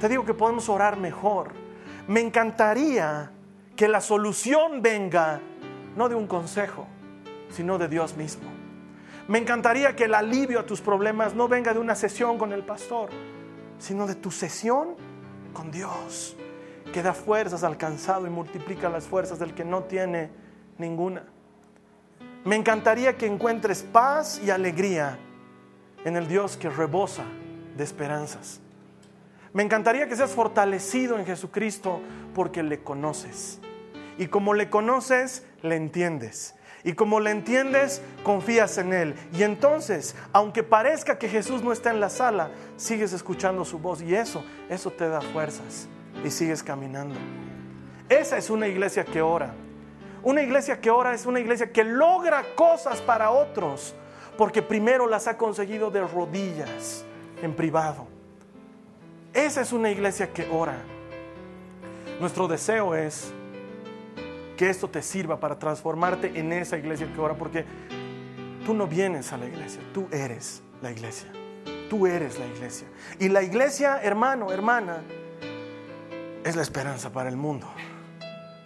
te 0.00 0.08
digo 0.08 0.24
que 0.24 0.34
podemos 0.34 0.68
orar 0.68 0.96
mejor. 0.96 1.50
Me 2.06 2.20
encantaría 2.20 3.32
que 3.74 3.88
la 3.88 4.00
solución 4.00 4.82
venga 4.82 5.40
no 5.96 6.08
de 6.08 6.14
un 6.14 6.28
consejo, 6.28 6.86
sino 7.50 7.76
de 7.76 7.88
Dios 7.88 8.16
mismo. 8.16 8.48
Me 9.26 9.38
encantaría 9.38 9.96
que 9.96 10.04
el 10.04 10.14
alivio 10.14 10.60
a 10.60 10.66
tus 10.66 10.80
problemas 10.80 11.34
no 11.34 11.48
venga 11.48 11.74
de 11.74 11.80
una 11.80 11.96
sesión 11.96 12.38
con 12.38 12.52
el 12.52 12.62
pastor, 12.62 13.10
sino 13.78 14.06
de 14.06 14.14
tu 14.14 14.30
sesión 14.30 14.94
con 15.52 15.72
Dios, 15.72 16.36
que 16.92 17.02
da 17.02 17.12
fuerzas 17.12 17.64
al 17.64 17.76
cansado 17.76 18.28
y 18.28 18.30
multiplica 18.30 18.88
las 18.88 19.06
fuerzas 19.06 19.40
del 19.40 19.54
que 19.54 19.64
no 19.64 19.82
tiene 19.82 20.30
ninguna. 20.78 21.24
Me 22.44 22.54
encantaría 22.54 23.16
que 23.18 23.26
encuentres 23.26 23.82
paz 23.82 24.40
y 24.42 24.50
alegría 24.50 25.18
en 26.04 26.16
el 26.16 26.28
Dios 26.28 26.56
que 26.56 26.70
rebosa 26.70 27.24
de 27.78 27.84
esperanzas. 27.84 28.60
Me 29.54 29.62
encantaría 29.62 30.06
que 30.08 30.16
seas 30.16 30.32
fortalecido 30.32 31.18
en 31.18 31.24
Jesucristo 31.24 32.02
porque 32.34 32.62
le 32.62 32.82
conoces. 32.82 33.60
Y 34.18 34.26
como 34.26 34.52
le 34.52 34.68
conoces, 34.68 35.44
le 35.62 35.76
entiendes. 35.76 36.54
Y 36.84 36.92
como 36.92 37.20
le 37.20 37.30
entiendes, 37.30 38.02
confías 38.24 38.78
en 38.78 38.92
Él. 38.92 39.14
Y 39.32 39.42
entonces, 39.44 40.14
aunque 40.32 40.62
parezca 40.62 41.18
que 41.18 41.28
Jesús 41.28 41.62
no 41.62 41.72
está 41.72 41.90
en 41.90 42.00
la 42.00 42.10
sala, 42.10 42.50
sigues 42.76 43.12
escuchando 43.12 43.64
su 43.64 43.78
voz. 43.78 44.02
Y 44.02 44.14
eso, 44.14 44.44
eso 44.68 44.90
te 44.90 45.08
da 45.08 45.20
fuerzas. 45.20 45.88
Y 46.24 46.30
sigues 46.30 46.62
caminando. 46.62 47.18
Esa 48.08 48.36
es 48.36 48.50
una 48.50 48.66
iglesia 48.66 49.04
que 49.04 49.22
ora. 49.22 49.54
Una 50.22 50.42
iglesia 50.42 50.80
que 50.80 50.90
ora 50.90 51.14
es 51.14 51.26
una 51.26 51.40
iglesia 51.40 51.72
que 51.72 51.84
logra 51.84 52.44
cosas 52.54 53.00
para 53.00 53.30
otros. 53.30 53.94
Porque 54.36 54.62
primero 54.62 55.08
las 55.08 55.26
ha 55.26 55.36
conseguido 55.36 55.90
de 55.90 56.06
rodillas, 56.06 57.04
en 57.42 57.54
privado. 57.54 58.06
Esa 59.32 59.60
es 59.60 59.72
una 59.72 59.90
iglesia 59.90 60.32
que 60.32 60.48
ora. 60.50 60.76
Nuestro 62.20 62.48
deseo 62.48 62.94
es 62.94 63.32
que 64.56 64.68
esto 64.68 64.88
te 64.88 65.02
sirva 65.02 65.38
para 65.38 65.58
transformarte 65.58 66.38
en 66.38 66.52
esa 66.52 66.76
iglesia 66.76 67.12
que 67.12 67.20
ora, 67.20 67.34
porque 67.34 67.64
tú 68.66 68.74
no 68.74 68.86
vienes 68.86 69.32
a 69.32 69.36
la 69.36 69.46
iglesia, 69.46 69.80
tú 69.94 70.08
eres 70.10 70.62
la 70.82 70.90
iglesia. 70.90 71.30
Tú 71.88 72.06
eres 72.06 72.38
la 72.38 72.46
iglesia. 72.46 72.86
Y 73.18 73.28
la 73.28 73.42
iglesia, 73.42 74.00
hermano, 74.02 74.52
hermana, 74.52 75.02
es 76.44 76.54
la 76.54 76.62
esperanza 76.62 77.10
para 77.10 77.30
el 77.30 77.36
mundo. 77.36 77.66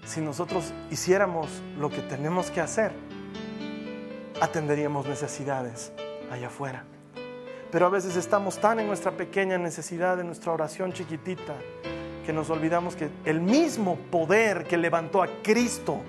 Si 0.04 0.20
nosotros 0.20 0.72
hiciéramos 0.90 1.62
lo 1.78 1.88
que 1.88 2.00
tenemos 2.00 2.50
que 2.50 2.60
hacer, 2.60 2.92
atenderíamos 4.40 5.06
necesidades 5.06 5.92
allá 6.32 6.48
afuera. 6.48 6.84
Pero 7.72 7.86
a 7.86 7.88
veces 7.88 8.16
estamos 8.16 8.58
tan 8.58 8.80
en 8.80 8.86
nuestra 8.86 9.12
pequeña 9.12 9.56
necesidad, 9.56 10.20
en 10.20 10.26
nuestra 10.26 10.52
oración 10.52 10.92
chiquitita, 10.92 11.54
que 12.24 12.30
nos 12.30 12.50
olvidamos 12.50 12.94
que 12.94 13.08
el 13.24 13.40
mismo 13.40 13.96
poder 13.96 14.64
que 14.64 14.76
levantó 14.76 15.22
a 15.22 15.28
Cristo 15.42 16.02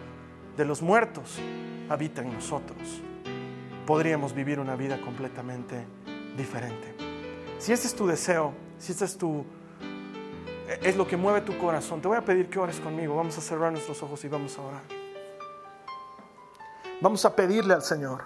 de 0.58 0.66
los 0.66 0.82
muertos 0.82 1.40
habita 1.88 2.22
en 2.22 2.34
nosotros. 2.34 3.02
Podríamos 3.88 4.34
vivir 4.34 4.60
una 4.60 4.76
vida 4.76 5.00
completamente 5.00 5.86
diferente. 6.36 6.96
Si 7.60 7.72
este 7.72 7.88
es 7.88 7.96
tu 7.96 8.08
deseo, 8.08 8.54
si 8.78 8.92
este 8.92 9.06
es 9.06 9.18
tu 9.18 9.46
es 10.82 10.98
lo 10.98 11.08
que 11.08 11.16
mueve 11.16 11.42
tu 11.42 11.58
corazón, 11.58 12.02
te 12.02 12.10
voy 12.10 12.18
a 12.18 12.26
pedir 12.26 12.50
que 12.50 12.60
ores 12.60 12.80
conmigo. 12.82 13.16
Vamos 13.16 13.38
a 13.38 13.42
cerrar 13.42 13.72
nuestros 13.72 14.04
ojos 14.04 14.22
y 14.26 14.28
vamos 14.28 14.58
a 14.58 14.62
orar. 14.64 14.82
Vamos 17.00 17.24
a 17.24 17.34
pedirle 17.34 17.74
al 17.74 17.84
Señor, 17.84 18.26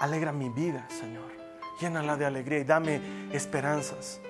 alegra 0.00 0.30
mi 0.32 0.48
vida, 0.48 0.86
Señor. 0.88 1.41
Llénala 1.82 2.16
de 2.16 2.24
alegría 2.24 2.60
y 2.60 2.64
dame 2.64 3.00
esperanzas. 3.32 4.20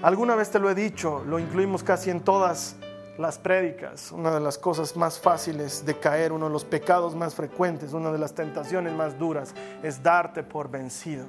Alguna 0.00 0.36
vez 0.36 0.48
te 0.48 0.60
lo 0.60 0.70
he 0.70 0.76
dicho, 0.76 1.24
lo 1.26 1.40
incluimos 1.40 1.82
casi 1.82 2.08
en 2.08 2.20
todas 2.20 2.76
las 3.18 3.36
prédicas. 3.36 4.12
Una 4.12 4.30
de 4.30 4.38
las 4.38 4.58
cosas 4.58 4.96
más 4.96 5.18
fáciles 5.18 5.84
de 5.84 5.98
caer, 5.98 6.30
uno 6.30 6.46
de 6.46 6.52
los 6.52 6.64
pecados 6.64 7.16
más 7.16 7.34
frecuentes, 7.34 7.94
una 7.94 8.12
de 8.12 8.18
las 8.18 8.36
tentaciones 8.36 8.92
más 8.92 9.18
duras 9.18 9.56
es 9.82 10.04
darte 10.04 10.44
por 10.44 10.70
vencido. 10.70 11.26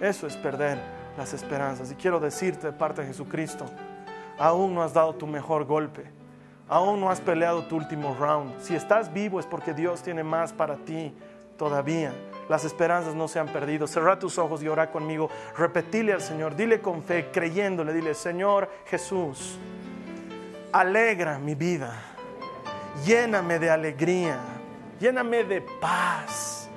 Eso 0.00 0.28
es 0.28 0.36
perder 0.36 0.78
las 1.18 1.34
esperanzas. 1.34 1.90
Y 1.90 1.96
quiero 1.96 2.20
decirte 2.20 2.68
de 2.68 2.72
parte 2.72 3.00
de 3.00 3.08
Jesucristo, 3.08 3.66
aún 4.38 4.72
no 4.72 4.84
has 4.84 4.94
dado 4.94 5.16
tu 5.16 5.26
mejor 5.26 5.64
golpe. 5.64 6.04
Aún 6.68 7.00
no 7.00 7.10
has 7.10 7.20
peleado 7.20 7.64
tu 7.64 7.74
último 7.74 8.16
round. 8.20 8.60
Si 8.60 8.76
estás 8.76 9.12
vivo 9.12 9.40
es 9.40 9.46
porque 9.46 9.74
Dios 9.74 10.00
tiene 10.02 10.22
más 10.22 10.52
para 10.52 10.76
ti 10.76 11.12
todavía. 11.56 12.12
Las 12.48 12.64
esperanzas 12.64 13.14
no 13.14 13.28
se 13.28 13.38
han 13.38 13.48
perdido. 13.48 13.86
Cerra 13.86 14.18
tus 14.18 14.38
ojos 14.38 14.62
y 14.62 14.68
ora 14.68 14.90
conmigo. 14.90 15.28
Repetile 15.56 16.12
al 16.12 16.22
Señor. 16.22 16.54
Dile 16.54 16.80
con 16.80 17.02
fe, 17.02 17.30
creyéndole. 17.32 17.92
Dile, 17.92 18.14
Señor 18.14 18.70
Jesús, 18.86 19.58
alegra 20.72 21.38
mi 21.38 21.54
vida. 21.54 21.92
Lléname 23.04 23.58
de 23.58 23.70
alegría. 23.70 24.38
Lléname 25.00 25.44
de 25.44 25.60
paz. 25.60 26.68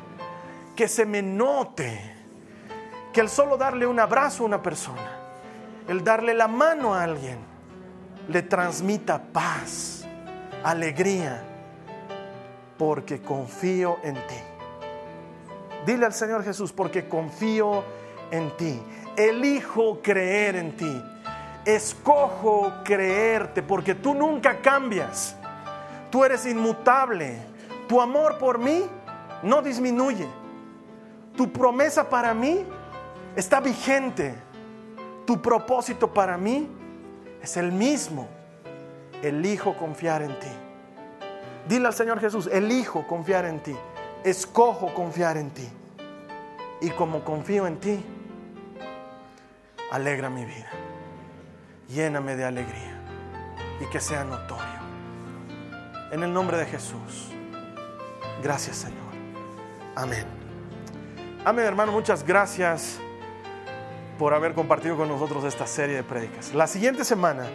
Que 0.76 0.88
se 0.88 1.06
me 1.06 1.22
note 1.22 2.18
que 3.14 3.22
el 3.22 3.30
solo 3.30 3.58
darle 3.58 3.86
un 3.86 4.00
abrazo 4.00 4.44
a 4.44 4.46
una 4.46 4.62
persona, 4.62 5.18
el 5.88 6.04
darle 6.04 6.34
la 6.34 6.48
mano 6.48 6.94
a 6.94 7.04
alguien, 7.04 7.40
le 8.28 8.44
transmita 8.44 9.22
paz, 9.34 10.06
alegría, 10.64 11.44
porque 12.78 13.22
confío 13.22 13.98
en 14.04 14.16
ti. 14.16 14.49
Dile 15.86 16.06
al 16.06 16.14
Señor 16.14 16.44
Jesús, 16.44 16.72
porque 16.72 17.08
confío 17.08 17.84
en 18.32 18.56
ti. 18.58 18.82
Elijo 19.16 20.02
creer 20.02 20.56
en 20.56 20.76
ti. 20.76 21.04
Escojo 21.66 22.72
creerte 22.84 23.62
porque 23.62 23.96
tú 23.96 24.14
nunca 24.14 24.62
cambias. 24.62 25.36
Tú 26.10 26.24
eres 26.24 26.46
inmutable. 26.46 27.38
Tu 27.88 28.02
amor 28.02 28.38
por 28.38 28.60
mí 28.60 28.86
no 29.44 29.62
disminuye. 29.62 30.28
Tu 31.36 31.52
promesa 31.52 32.10
para 32.10 32.34
mí 32.34 32.66
está 33.36 33.60
vigente. 33.60 34.36
Tu 35.26 35.42
propósito 35.42 36.14
para 36.14 36.38
mí 36.38 36.68
es 37.42 37.58
el 37.58 37.72
mismo. 37.72 38.28
Elijo 39.22 39.76
confiar 39.78 40.22
en 40.22 40.40
ti. 40.40 40.48
Dile 41.68 41.88
al 41.88 41.94
Señor 41.94 42.20
Jesús, 42.20 42.50
elijo 42.52 43.06
confiar 43.06 43.46
en 43.46 43.60
ti 43.60 43.76
escojo 44.24 44.94
confiar 44.94 45.38
en 45.38 45.52
ti. 45.52 45.68
Y 46.82 46.90
como 46.92 47.24
confío 47.24 47.68
en 47.68 47.80
ti, 47.80 48.04
alegra 49.92 50.30
mi 50.30 50.46
vida. 50.46 50.70
Lléname 51.90 52.36
de 52.36 52.46
alegría 52.46 53.02
y 53.82 53.86
que 53.86 54.00
sea 54.00 54.24
notorio. 54.24 54.80
en 56.12 56.24
el 56.24 56.34
nombre 56.34 56.58
de 56.58 56.66
Jesús. 56.66 57.32
Gracias 58.42 58.78
Señor. 58.78 58.98
Amén. 59.96 60.26
Amén 61.46 61.66
hermano, 61.66 61.92
muchas 61.92 62.26
gracias 62.26 63.00
por 64.18 64.34
haber 64.34 64.54
compartido 64.54 64.98
con 64.98 65.08
nosotros 65.08 65.44
esta 65.44 65.68
serie 65.68 65.96
de 65.96 66.04
prédicas. 66.04 66.54
La 66.54 66.66
siguiente 66.68 67.06
semana 67.06 67.48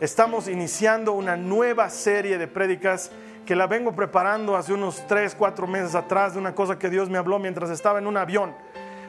estamos 0.00 0.48
iniciando 0.48 1.12
una 1.12 1.36
nueva 1.36 1.90
serie 1.90 2.38
de 2.38 2.48
prédicas 2.48 3.10
que 3.46 3.56
la 3.56 3.66
vengo 3.66 3.92
preparando 3.92 4.56
hace 4.56 4.72
unos 4.72 5.06
3, 5.06 5.34
4 5.34 5.66
meses 5.66 5.94
atrás 5.94 6.34
de 6.34 6.38
una 6.38 6.54
cosa 6.54 6.78
que 6.78 6.88
Dios 6.88 7.10
me 7.10 7.18
habló 7.18 7.38
mientras 7.38 7.70
estaba 7.70 7.98
en 7.98 8.06
un 8.06 8.16
avión. 8.16 8.54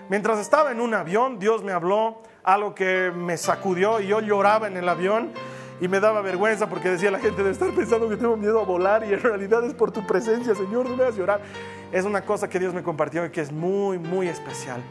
Mientras 0.10 0.40
estaba 0.40 0.72
en 0.72 0.82
un 0.82 0.94
avión, 0.94 1.40
Dios 1.40 1.64
me 1.64 1.72
habló 1.72 2.22
algo 2.44 2.76
que 2.76 3.12
me 3.16 3.38
sacudió 3.38 4.02
y 4.02 4.08
yo 4.08 4.20
lloraba 4.20 4.68
en 4.68 4.76
el 4.76 4.90
avión 4.90 5.32
y 5.80 5.88
me 5.88 6.00
daba 6.00 6.22
vergüenza 6.22 6.68
porque 6.68 6.90
decía 6.90 7.10
la 7.10 7.20
gente 7.20 7.38
debe 7.38 7.52
estar 7.52 7.70
pensando 7.72 8.10
que 8.10 8.18
tengo 8.18 8.36
miedo 8.36 8.60
a 8.60 8.66
volar 8.66 9.06
y 9.06 9.14
en 9.14 9.22
realidad 9.22 9.64
es 9.66 9.74
por 9.74 9.92
tu 9.92 10.06
presencia, 10.06 10.54
Señor, 10.56 10.90
no 10.90 10.96
me 10.96 11.04
hagas 11.04 11.16
llorar. 11.16 11.42
Es 11.92 12.06
una 12.06 12.22
cosa 12.22 12.50
que 12.50 12.60
Dios 12.60 12.74
me 12.74 12.84
compartió 12.84 13.26
y 13.26 13.30
que 13.30 13.42
es 13.42 13.52
muy, 13.52 14.00
muy 14.00 14.28
especial. 14.28 14.82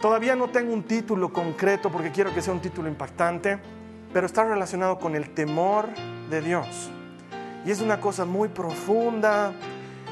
Todavía 0.00 0.36
no 0.36 0.48
tengo 0.48 0.72
un 0.72 0.84
título 0.84 1.32
concreto 1.32 1.90
porque 1.90 2.10
quiero 2.10 2.32
que 2.32 2.40
sea 2.40 2.54
un 2.54 2.60
título 2.60 2.88
impactante, 2.88 3.58
pero 4.12 4.26
está 4.26 4.44
relacionado 4.44 4.98
con 4.98 5.14
el 5.14 5.30
temor 5.30 5.88
de 6.30 6.40
Dios. 6.40 6.90
Y 7.64 7.70
es 7.70 7.80
una 7.80 8.00
cosa 8.00 8.24
muy 8.24 8.48
profunda 8.48 9.52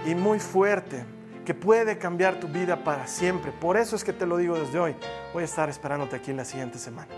y 0.06 0.14
muy 0.14 0.38
fuerte 0.38 1.04
que 1.44 1.54
puede 1.54 1.96
cambiar 1.96 2.40
tu 2.40 2.48
vida 2.48 2.82
para 2.82 3.06
siempre. 3.06 3.52
Por 3.52 3.76
eso 3.76 3.96
es 3.96 4.04
que 4.04 4.12
te 4.12 4.26
lo 4.26 4.36
digo 4.36 4.58
desde 4.58 4.78
hoy. 4.78 4.96
Voy 5.32 5.42
a 5.42 5.44
estar 5.44 5.68
esperándote 5.68 6.16
aquí 6.16 6.32
en 6.32 6.36
la 6.36 6.44
siguiente 6.44 6.78
semana. 6.78 7.08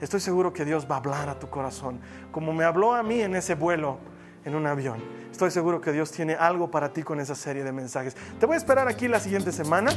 Estoy 0.00 0.20
seguro 0.20 0.52
que 0.52 0.64
Dios 0.64 0.86
va 0.90 0.96
a 0.96 0.98
hablar 0.98 1.28
a 1.28 1.38
tu 1.38 1.48
corazón, 1.48 2.00
como 2.30 2.52
me 2.52 2.64
habló 2.64 2.94
a 2.94 3.02
mí 3.02 3.20
en 3.20 3.34
ese 3.34 3.54
vuelo 3.54 3.98
en 4.44 4.54
un 4.54 4.66
avión. 4.66 5.02
Estoy 5.30 5.50
seguro 5.50 5.80
que 5.80 5.92
Dios 5.92 6.10
tiene 6.12 6.34
algo 6.34 6.70
para 6.70 6.92
ti 6.92 7.02
con 7.02 7.18
esa 7.18 7.34
serie 7.34 7.64
de 7.64 7.72
mensajes. 7.72 8.16
Te 8.38 8.46
voy 8.46 8.54
a 8.54 8.58
esperar 8.58 8.88
aquí 8.88 9.08
la 9.08 9.20
siguiente 9.20 9.52
semana. 9.52 9.90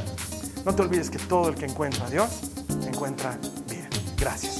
No 0.64 0.74
te 0.74 0.82
olvides 0.82 1.08
que 1.08 1.18
todo 1.18 1.48
el 1.48 1.54
que 1.54 1.66
encuentra 1.66 2.06
a 2.06 2.10
Dios 2.10 2.50
encuentra 2.86 3.38
vida. 3.68 3.88
Gracias. 4.18 4.59